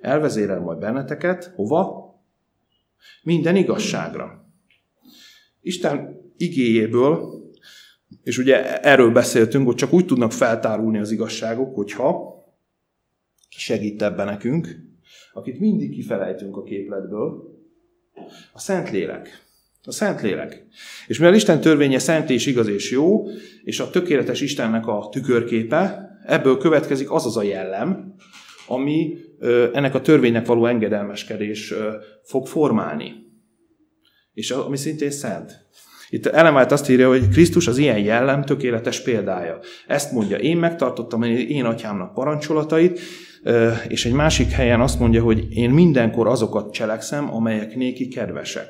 [0.00, 2.10] Elvezérel majd benneteket, hova?
[3.22, 4.52] Minden igazságra.
[5.60, 7.41] Isten igéjéből,
[8.22, 12.40] és ugye erről beszéltünk, hogy csak úgy tudnak feltárulni az igazságok, hogyha
[13.48, 14.68] segít ebben nekünk,
[15.32, 17.52] akit mindig kifelejtünk a képletből,
[18.52, 19.44] a Szentlélek.
[19.84, 20.66] A Szentlélek.
[21.06, 23.26] És mivel Isten törvénye szent és igaz és jó,
[23.64, 28.14] és a tökéletes Istennek a tükörképe, ebből következik az az a jellem,
[28.66, 29.16] ami
[29.72, 31.74] ennek a törvénynek való engedelmeskedés
[32.22, 33.12] fog formálni.
[34.32, 35.66] És ami szintén szent.
[36.12, 39.58] Itt Ellen azt írja, hogy Krisztus az ilyen jellem tökéletes példája.
[39.86, 43.00] Ezt mondja, én megtartottam én atyámnak parancsolatait,
[43.88, 48.68] és egy másik helyen azt mondja, hogy én mindenkor azokat cselekszem, amelyek néki kedvesek.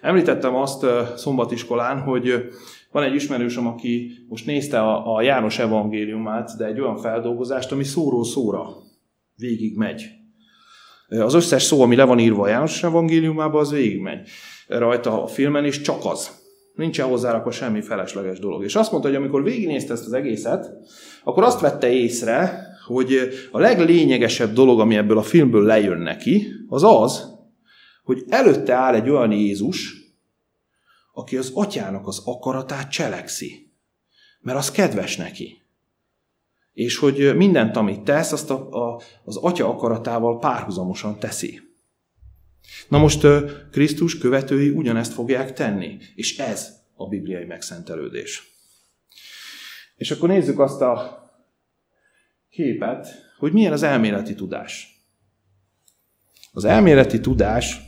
[0.00, 0.86] Említettem azt
[1.16, 2.48] szombatiskolán, hogy
[2.90, 4.80] van egy ismerősöm, aki most nézte
[5.14, 8.68] a János evangéliumát, de egy olyan feldolgozást, ami szóról szóra
[9.36, 10.02] végig megy.
[11.20, 14.28] Az összes szó, ami le van írva a János evangéliumában, az végig megy
[14.68, 16.40] rajta a filmen, és csak az.
[16.74, 18.64] Nincsen hozzárakva semmi felesleges dolog.
[18.64, 20.70] És azt mondta, hogy amikor végignézte ezt az egészet,
[21.24, 23.14] akkor azt vette észre, hogy
[23.50, 27.30] a leglényegesebb dolog, ami ebből a filmből lejön neki, az az,
[28.04, 29.94] hogy előtte áll egy olyan Jézus,
[31.12, 33.72] aki az atyának az akaratát cselekszi.
[34.40, 35.61] Mert az kedves neki.
[36.72, 41.60] És hogy mindent, amit tesz, azt a, a, az atya akaratával párhuzamosan teszi.
[42.88, 43.26] Na most
[43.70, 48.42] Krisztus követői ugyanezt fogják tenni, és ez a bibliai megszentelődés.
[49.96, 51.20] És akkor nézzük azt a
[52.50, 53.08] képet,
[53.38, 55.02] hogy milyen az elméleti tudás.
[56.52, 57.80] Az elméleti tudás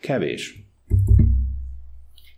[0.00, 0.64] kevés.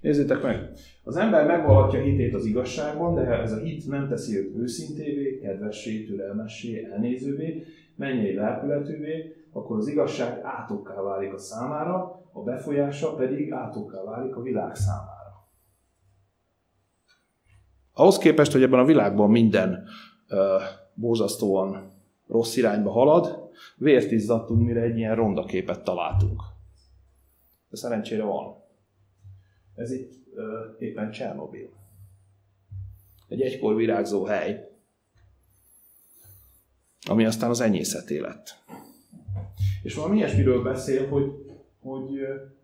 [0.01, 0.71] Nézzétek meg!
[1.09, 6.05] Az ember megvalhatja hitét az igazságban, de ez a hit nem teszi őt őszintévé, kedvessé,
[6.05, 7.65] türelmessé, elnézővé,
[7.97, 14.43] mennyei lelkületűvé, akkor az igazság átokká válik a számára, a befolyása pedig átokká válik a
[14.43, 15.49] világ számára.
[17.93, 19.71] Ahhoz képest, hogy ebben a világban minden
[20.31, 20.39] uh,
[20.95, 21.93] borzasztóan
[22.27, 26.43] rossz irányba halad, vért izzadtunk, mire egy ilyen ronda képet találtunk.
[27.69, 28.58] De szerencsére van.
[29.79, 30.43] Ez itt uh,
[30.79, 31.69] éppen Csernobil.
[33.29, 34.69] Egy egykor virágzó hely,
[37.09, 38.57] ami aztán az enyészeté lett.
[39.83, 41.33] És valami ilyesmiről beszél, hogy,
[41.81, 42.09] hogy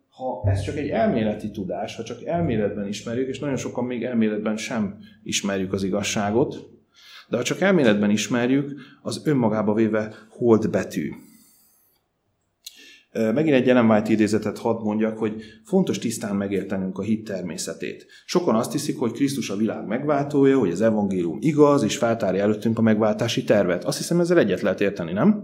[0.08, 4.56] ha ez csak egy elméleti tudás, ha csak elméletben ismerjük, és nagyon sokan még elméletben
[4.56, 6.56] sem ismerjük az igazságot,
[7.28, 11.12] de ha csak elméletben ismerjük, az önmagába véve hold betű.
[13.14, 18.06] Megint egy Ellen idézetet hadd mondjak, hogy fontos tisztán megértenünk a hit természetét.
[18.26, 22.78] Sokan azt hiszik, hogy Krisztus a világ megváltója, hogy az evangélium igaz, és feltárja előttünk
[22.78, 23.84] a megváltási tervet.
[23.84, 25.42] Azt hiszem, ezzel egyet lehet érteni, nem?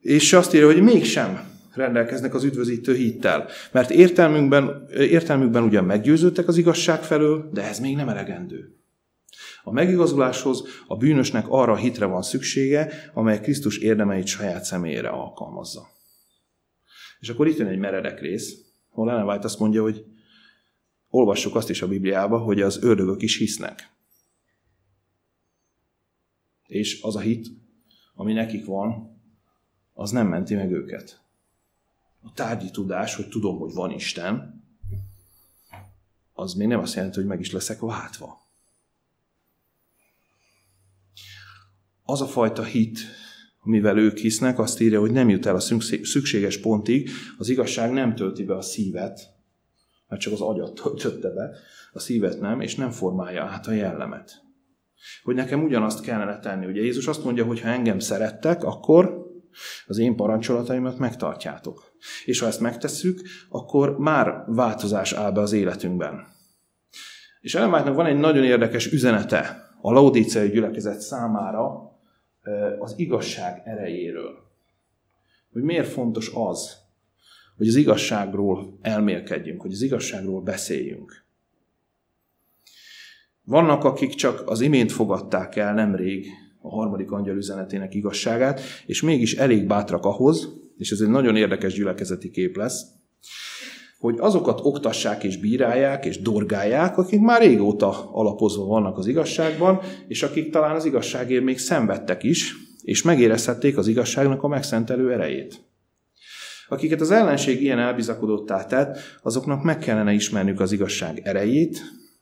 [0.00, 1.40] És azt írja, hogy mégsem
[1.74, 3.46] rendelkeznek az üdvözítő hittel.
[3.72, 8.72] Mert értelmükben, értelmükben ugyan meggyőződtek az igazság felől, de ez még nem elegendő.
[9.62, 15.96] A megigazuláshoz a bűnösnek arra a hitre van szüksége, amely Krisztus érdemeit saját személyére alkalmazza.
[17.20, 20.04] És akkor itt jön egy meredek rész, ahol Ellen White azt mondja, hogy
[21.08, 23.92] olvassuk azt is a Bibliába, hogy az ördögök is hisznek.
[26.66, 27.48] És az a hit,
[28.14, 29.20] ami nekik van,
[29.94, 31.22] az nem menti meg őket.
[32.22, 34.64] A tárgyi tudás, hogy tudom, hogy van Isten,
[36.32, 38.46] az még nem azt jelenti, hogy meg is leszek váltva.
[42.02, 42.98] Az a fajta hit,
[43.68, 45.60] amivel ők hisznek, azt írja, hogy nem jut el a
[46.02, 49.20] szükséges pontig, az igazság nem tölti be a szívet,
[50.08, 51.50] mert csak az agyat töltötte be,
[51.92, 54.42] a szívet nem, és nem formálja át a jellemet.
[55.22, 56.66] Hogy nekem ugyanazt kellene tenni.
[56.66, 59.26] Ugye Jézus azt mondja, hogy ha engem szerettek, akkor
[59.86, 61.92] az én parancsolataimat megtartjátok.
[62.24, 66.26] És ha ezt megtesszük, akkor már változás áll be az életünkben.
[67.40, 71.96] És Ellen van egy nagyon érdekes üzenete a laudíciai gyülekezet számára
[72.78, 74.46] az igazság erejéről.
[75.52, 76.76] Hogy miért fontos az,
[77.56, 81.24] hogy az igazságról elmélkedjünk, hogy az igazságról beszéljünk.
[83.44, 86.26] Vannak, akik csak az imént fogadták el nemrég
[86.60, 91.74] a harmadik angyal üzenetének igazságát, és mégis elég bátrak ahhoz, és ez egy nagyon érdekes
[91.74, 92.82] gyülekezeti kép lesz,
[93.98, 100.22] hogy azokat oktassák és bírálják és dorgálják, akik már régóta alapozva vannak az igazságban, és
[100.22, 105.66] akik talán az igazságért még szenvedtek is, és megérezhették az igazságnak a megszentelő erejét.
[106.68, 111.80] Akiket az ellenség ilyen elbizakodottá tett, azoknak meg kellene ismernünk az igazság erejét,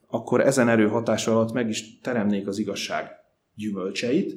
[0.09, 3.11] akkor ezen erő hatása alatt meg is teremnék az igazság
[3.55, 4.35] gyümölcseit,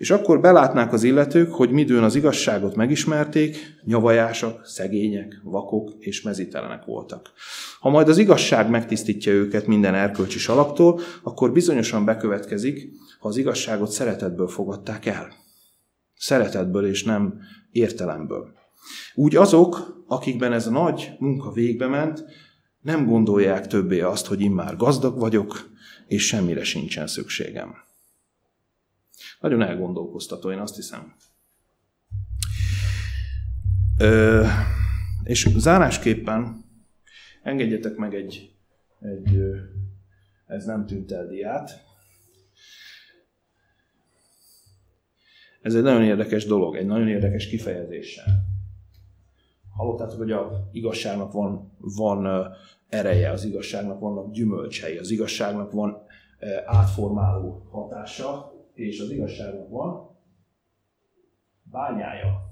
[0.00, 6.84] és akkor belátnák az illetők, hogy midőn az igazságot megismerték, nyavajásak, szegények, vakok és mezitelenek
[6.84, 7.32] voltak.
[7.80, 13.90] Ha majd az igazság megtisztítja őket minden erkölcsi salaptól, akkor bizonyosan bekövetkezik, ha az igazságot
[13.90, 15.32] szeretetből fogadták el.
[16.16, 17.40] Szeretetből és nem
[17.70, 18.52] értelemből.
[19.14, 22.24] Úgy azok, akikben ez a nagy munka végbe ment,
[22.80, 25.70] nem gondolják többé azt, hogy immár gazdag vagyok,
[26.06, 27.88] és semmire sincsen szükségem.
[29.40, 31.14] Nagyon elgondolkoztató, én azt hiszem.
[33.98, 34.46] Ö,
[35.24, 36.68] és zárásképpen
[37.42, 38.54] Engedjetek meg egy,
[39.00, 39.40] egy
[40.46, 41.84] ez nem tűnt el diát.
[45.62, 48.48] Ez egy nagyon érdekes dolog, egy nagyon érdekes kifejezéssel.
[49.76, 52.52] Hallottátok, hogy a igazságnak van, van
[52.88, 56.02] ereje, az igazságnak vannak gyümölcsei, az igazságnak van
[56.66, 58.49] átformáló hatása,
[58.86, 60.18] és az igazságnak van
[61.62, 62.48] bányája.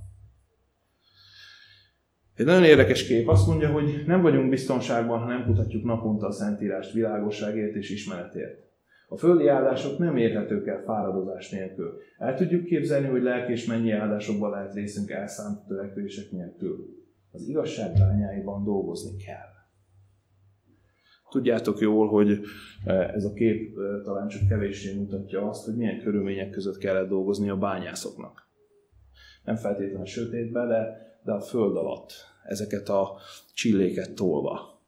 [2.34, 6.32] Egy nagyon érdekes kép azt mondja, hogy nem vagyunk biztonságban, ha nem kutatjuk naponta a
[6.32, 8.66] Szentírást világosságért és ismeretért.
[9.08, 11.98] A földi áldások nem érhetők el fáradozás nélkül.
[12.18, 16.86] El tudjuk képzelni, hogy lelki és mennyi áldásokban lehet részünk elszánt törekvések nélkül.
[17.32, 19.57] Az igazság bányáiban dolgozni kell.
[21.30, 22.40] Tudjátok jól, hogy
[22.84, 27.08] e, ez a kép e, talán csak kevéssé mutatja azt, hogy milyen körülmények között kellett
[27.08, 28.46] dolgozni a bányászoknak.
[29.44, 30.86] Nem feltétlenül sötétben, de,
[31.24, 32.12] de a föld alatt
[32.44, 33.16] ezeket a
[33.54, 34.82] csilléket tolva,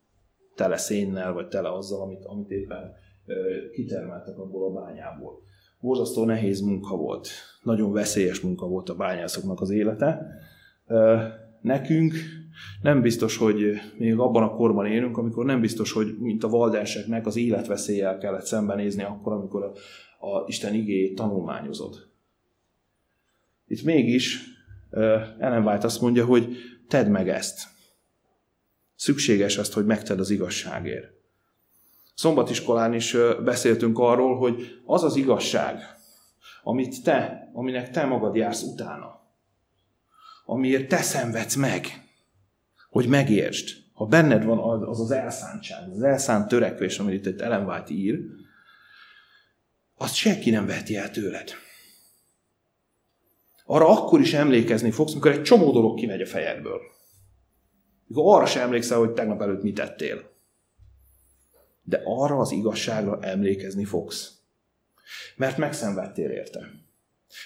[0.55, 2.93] tele szénnel, vagy tele azzal, amit, amit éppen
[3.27, 3.35] e,
[3.73, 5.43] kitermeltek abból a bányából.
[5.81, 7.29] Borzasztó nehéz munka volt,
[7.63, 10.27] nagyon veszélyes munka volt a bányászoknak az élete.
[11.61, 12.15] Nekünk
[12.83, 17.27] nem biztos, hogy még abban a korban élünk, amikor nem biztos, hogy mint a valdenseknek
[17.27, 19.73] az életveszéllyel kellett szembenézni akkor, amikor a,
[20.27, 22.09] a Isten igéjét tanulmányozod.
[23.67, 24.39] Itt mégis
[25.39, 26.57] Ellen White azt mondja, hogy
[26.89, 27.69] tedd meg ezt.
[28.95, 31.19] Szükséges ezt, hogy megted az igazságért.
[32.15, 35.81] Szombatiskolán is beszéltünk arról, hogy az az igazság,
[36.63, 39.21] amit te, aminek te magad jársz utána,
[40.45, 42.10] amiért te szenvedsz meg,
[42.91, 43.69] hogy megértsd.
[43.93, 48.19] Ha benned van az az elszántság, az elszánt törekvés, amit itt Ellen White ír,
[49.97, 51.51] azt senki nem veheti el tőled.
[53.65, 56.81] Arra akkor is emlékezni fogsz, amikor egy csomó dolog kimegy a fejedből.
[58.07, 60.31] Mikor arra sem emlékszel, hogy tegnap előtt mit tettél.
[61.83, 64.39] De arra az igazságra emlékezni fogsz.
[65.37, 66.61] Mert megszenvedtél érte.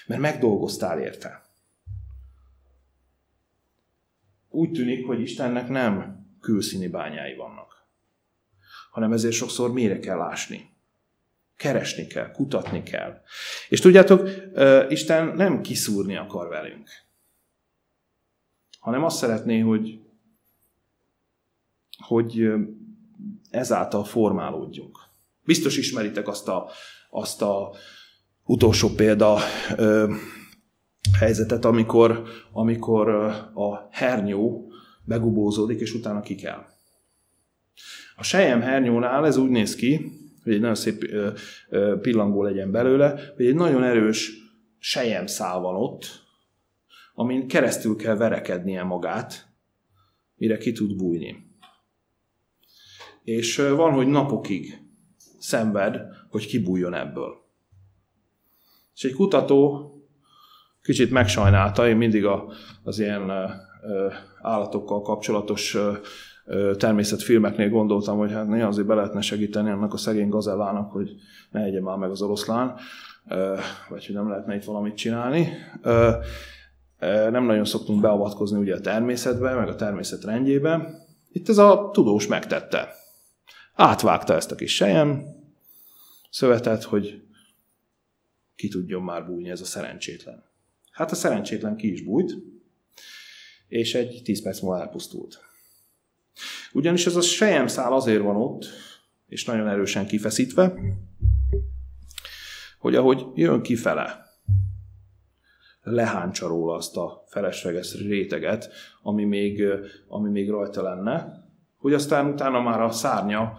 [0.07, 1.44] Mert megdolgoztál érte.
[4.55, 7.87] Úgy tűnik, hogy Istennek nem külszíni bányái vannak,
[8.91, 10.73] hanem ezért sokszor mire kell ásni.
[11.55, 13.21] Keresni kell, kutatni kell.
[13.69, 14.29] És tudjátok,
[14.89, 16.89] Isten nem kiszúrni akar velünk,
[18.79, 19.99] hanem azt szeretné, hogy,
[21.97, 22.47] hogy
[23.49, 24.99] ezáltal formálódjunk.
[25.43, 26.69] Biztos ismeritek azt a,
[27.09, 27.75] azt a
[28.43, 29.39] utolsó példa,
[31.19, 33.09] helyzetet, amikor, amikor
[33.53, 34.71] a hernyó
[35.03, 36.65] begubózódik, és utána ki kell.
[38.15, 40.11] A sejem hernyónál ez úgy néz ki,
[40.43, 41.05] hogy egy nagyon szép
[42.01, 44.31] pillangó legyen belőle, hogy egy nagyon erős
[44.77, 46.23] sejem szál van ott,
[47.13, 49.53] amin keresztül kell verekednie magát,
[50.35, 51.53] mire ki tud bújni.
[53.23, 54.81] És van, hogy napokig
[55.39, 57.43] szenved, hogy kibújjon ebből.
[58.95, 59.89] És egy kutató
[60.85, 62.45] kicsit megsajnálta, én mindig a,
[62.83, 63.31] az ilyen
[64.41, 65.77] állatokkal kapcsolatos
[66.77, 71.15] természetfilmeknél gondoltam, hogy hát azért be lehetne segíteni annak a szegény gazellának, hogy
[71.51, 72.75] ne egye már meg az oroszlán,
[73.89, 75.49] vagy hogy nem lehetne itt valamit csinálni.
[77.29, 80.89] Nem nagyon szoktunk beavatkozni ugye a természetbe, meg a természet rendjébe.
[81.31, 82.93] Itt ez a tudós megtette.
[83.73, 85.23] Átvágta ezt a kis sejem,
[86.29, 87.23] szövetet, hogy
[88.55, 90.43] ki tudjon már bújni ez a szerencsétlen.
[90.95, 92.35] Hát a szerencsétlen ki is bújt,
[93.67, 95.39] és egy 10 perc múlva elpusztult.
[96.73, 98.65] Ugyanis ez a sejemszál azért van ott,
[99.27, 100.73] és nagyon erősen kifeszítve,
[102.79, 104.25] hogy ahogy jön kifele,
[105.81, 108.69] leháncsa róla azt a felesleges réteget,
[109.01, 109.63] ami még,
[110.07, 111.43] ami még rajta lenne,
[111.77, 113.57] hogy aztán utána már a szárnya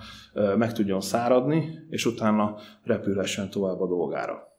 [0.56, 4.58] meg tudjon száradni, és utána repülhessen tovább a dolgára.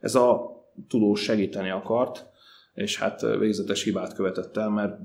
[0.00, 0.51] Ez a
[0.88, 2.26] tudós segíteni akart,
[2.74, 4.98] és hát végzetes hibát követett el, mert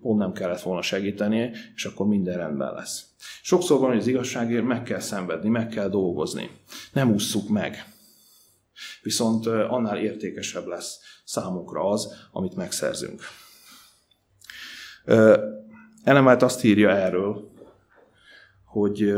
[0.00, 3.04] pont nem kellett volna segítenie, és akkor minden rendben lesz.
[3.42, 6.50] Sokszor van, hogy az igazságért meg kell szenvedni, meg kell dolgozni.
[6.92, 7.84] Nem ússzuk meg.
[9.02, 13.20] Viszont annál értékesebb lesz számunkra az, amit megszerzünk.
[16.04, 17.50] Elemelt azt írja erről,
[18.64, 19.14] hogy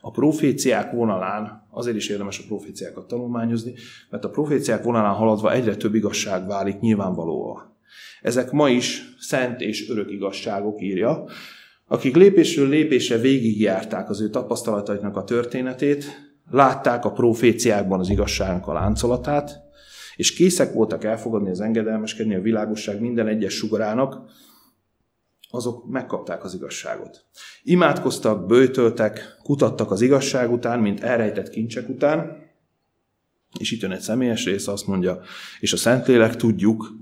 [0.00, 3.72] a proféciák vonalán, azért is érdemes a proféciákat tanulmányozni,
[4.10, 7.74] mert a proféciák vonalán haladva egyre több igazság válik nyilvánvalóan.
[8.22, 11.24] Ezek ma is szent és örök igazságok írja,
[11.88, 16.04] akik lépésről lépésre végigjárták az ő tapasztalataiknak a történetét,
[16.50, 19.64] látták a proféciákban az igazságnak a láncolatát,
[20.16, 24.30] és készek voltak elfogadni az engedelmeskedni a világosság minden egyes sugarának,
[25.56, 27.24] azok megkapták az igazságot.
[27.62, 32.44] Imádkoztak, bőtöltek, kutattak az igazság után, mint elrejtett kincsek után,
[33.58, 35.20] és itt jön egy személyes rész, azt mondja,
[35.60, 36.92] és a Szentlélek tudjuk,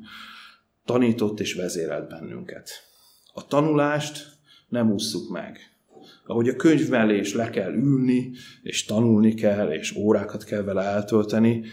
[0.85, 2.71] tanított és vezérelt bennünket.
[3.33, 4.27] A tanulást
[4.69, 5.59] nem ússzuk meg.
[6.27, 8.33] Ahogy a könyv mellé is le kell ülni,
[8.63, 11.65] és tanulni kell, és órákat kell vele eltölteni,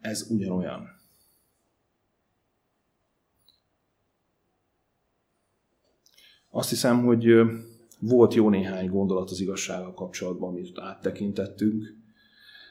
[0.00, 0.97] ez ugyanolyan.
[6.58, 7.26] Azt hiszem, hogy
[7.98, 11.96] volt jó néhány gondolat az igazsággal kapcsolatban, amit áttekintettünk.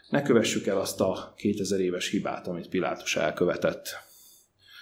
[0.09, 3.87] Ne kövessük el azt a 2000 éves hibát, amit Pilátus elkövetett.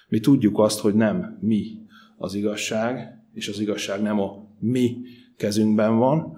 [0.08, 1.78] Mi tudjuk azt, hogy nem mi
[2.18, 4.98] az igazság, és az igazság nem a mi
[5.38, 6.38] kezünkben van,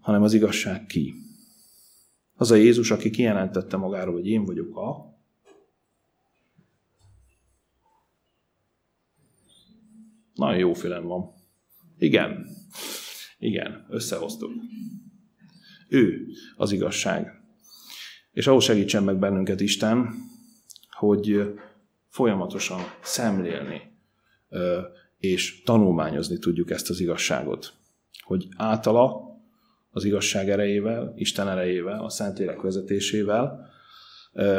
[0.00, 1.14] hanem az igazság ki.
[2.34, 5.10] Az a Jézus, aki kijelentette magáról, hogy én vagyok a,
[10.34, 11.41] Nagyon jó fülem van.
[12.02, 12.46] Igen.
[13.38, 14.52] Igen, összehoztuk.
[15.88, 16.26] Ő
[16.56, 17.42] az igazság.
[18.32, 20.14] És ahhoz segítsen meg bennünket Isten,
[20.90, 21.54] hogy
[22.08, 23.80] folyamatosan szemlélni
[25.18, 27.72] és tanulmányozni tudjuk ezt az igazságot.
[28.20, 29.20] Hogy általa
[29.90, 33.70] az igazság erejével, Isten erejével, a Szentlélek vezetésével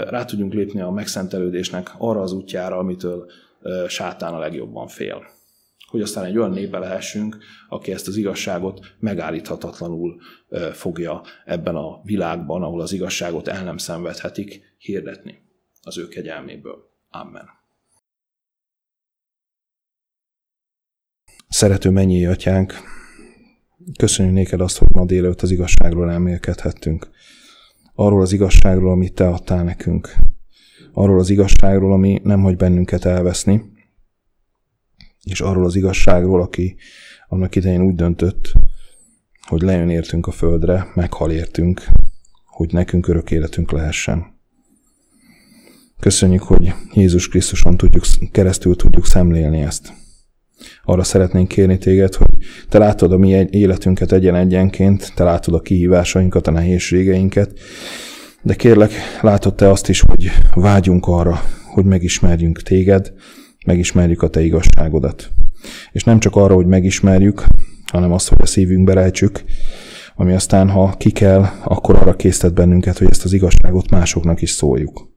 [0.09, 3.31] rá tudjunk lépni a megszentelődésnek arra az útjára, amitől
[3.87, 5.41] sátán a legjobban fél
[5.93, 7.37] hogy aztán egy olyan népe lehessünk,
[7.69, 10.21] aki ezt az igazságot megállíthatatlanul
[10.71, 15.41] fogja ebben a világban, ahol az igazságot el nem szenvedhetik, hirdetni
[15.81, 16.75] az ő kegyelméből.
[17.09, 17.45] Amen.
[21.47, 22.73] Szerető mennyi atyánk,
[23.97, 27.09] köszönjük néked azt, hogy ma délőtt az igazságról elmélkedhettünk.
[27.93, 30.13] Arról az igazságról, amit te adtál nekünk.
[30.93, 33.72] Arról az igazságról, ami nem hagy bennünket elveszni,
[35.23, 36.75] és arról az igazságról, aki
[37.27, 38.53] annak idején úgy döntött,
[39.47, 41.85] hogy lejön értünk a földre, meghal értünk,
[42.45, 44.25] hogy nekünk örök életünk lehessen.
[45.99, 49.93] Köszönjük, hogy Jézus Krisztuson tudjuk, keresztül tudjuk szemlélni ezt.
[50.83, 52.37] Arra szeretnénk kérni téged, hogy
[52.69, 57.59] te látod a mi életünket egyen-egyenként, te látod a kihívásainkat, a nehézségeinket,
[58.41, 61.41] de kérlek, látod te azt is, hogy vágyunk arra,
[61.73, 63.13] hogy megismerjünk téged,
[63.65, 65.31] megismerjük a Te igazságodat.
[65.91, 67.43] És nem csak arra, hogy megismerjük,
[67.91, 69.43] hanem azt, hogy a szívünkbe rejtsük,
[70.15, 74.49] ami aztán, ha ki kell, akkor arra késztet bennünket, hogy ezt az igazságot másoknak is
[74.49, 75.11] szóljuk.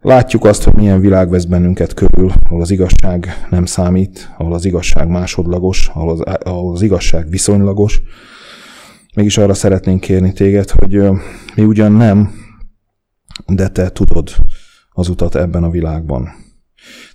[0.00, 4.64] Látjuk azt, hogy milyen világ vesz bennünket körül, ahol az igazság nem számít, ahol az
[4.64, 8.02] igazság másodlagos, ahol az, ahol az igazság viszonylagos.
[9.14, 11.02] Mégis arra szeretnénk kérni téged, hogy
[11.54, 12.34] mi ugyan nem,
[13.46, 14.30] de te tudod
[14.90, 16.28] az utat ebben a világban.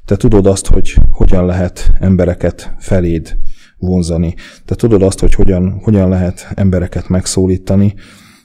[0.06, 3.38] Te tudod azt, hogy hogyan lehet embereket feléd
[3.78, 4.36] vonzani.
[4.66, 7.94] Te tudod azt, hogy hogyan, hogyan lehet embereket megszólítani,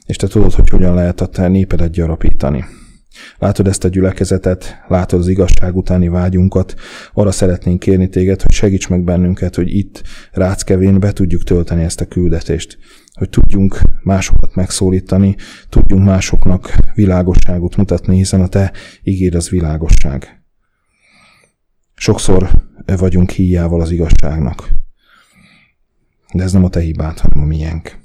[0.07, 2.65] és te tudod, hogy hogyan lehet a te népedet gyarapítani.
[3.39, 6.75] Látod ezt a gyülekezetet, látod az igazság utáni vágyunkat,
[7.13, 10.03] arra szeretnénk kérni téged, hogy segíts meg bennünket, hogy itt
[10.33, 12.79] Ráckevén be tudjuk tölteni ezt a küldetést,
[13.13, 15.37] hogy tudjunk másokat megszólítani,
[15.69, 20.42] tudjunk másoknak világosságot mutatni, hiszen a te ígéd az világosság.
[22.03, 22.51] Sokszor
[22.99, 24.69] vagyunk híjával az igazságnak.
[26.35, 27.99] De ez nem a te hibád, hanem a miénk.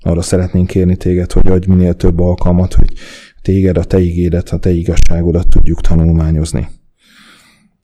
[0.00, 2.92] Arra szeretnénk kérni téged, hogy adj minél több alkalmat, hogy
[3.42, 6.68] téged, a te igédet, a te igazságodat tudjuk tanulmányozni.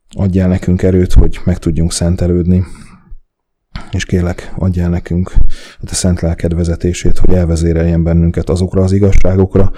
[0.09, 2.63] Adjál nekünk erőt, hogy meg tudjunk szentelődni,
[3.91, 5.33] és kérlek, adjál nekünk
[5.79, 9.71] a te szent lelked vezetését, hogy elvezéreljen bennünket azokra az igazságokra,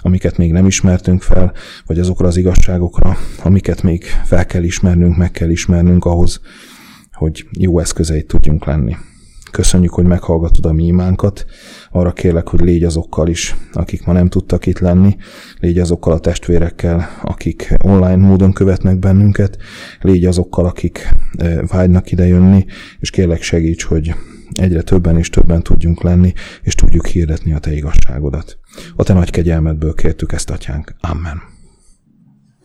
[0.00, 1.52] amiket még nem ismertünk fel,
[1.86, 6.40] vagy azokra az igazságokra, amiket még fel kell ismernünk, meg kell ismernünk ahhoz,
[7.12, 8.96] hogy jó eszközeit tudjunk lenni.
[9.50, 11.44] Köszönjük, hogy meghallgatod a mi imánkat.
[11.92, 15.16] Arra kérlek, hogy légy azokkal is, akik ma nem tudtak itt lenni.
[15.60, 19.56] Légy azokkal a testvérekkel, akik online módon követnek bennünket.
[20.00, 21.08] Légy azokkal, akik
[21.38, 22.64] e, vágynak ide jönni,
[23.00, 24.14] és kérlek segíts, hogy
[24.52, 28.58] egyre többen és többen tudjunk lenni, és tudjuk hirdetni a Te igazságodat.
[28.96, 30.94] A Te nagy kegyelmedből kértük ezt, Atyánk.
[31.00, 31.59] Amen.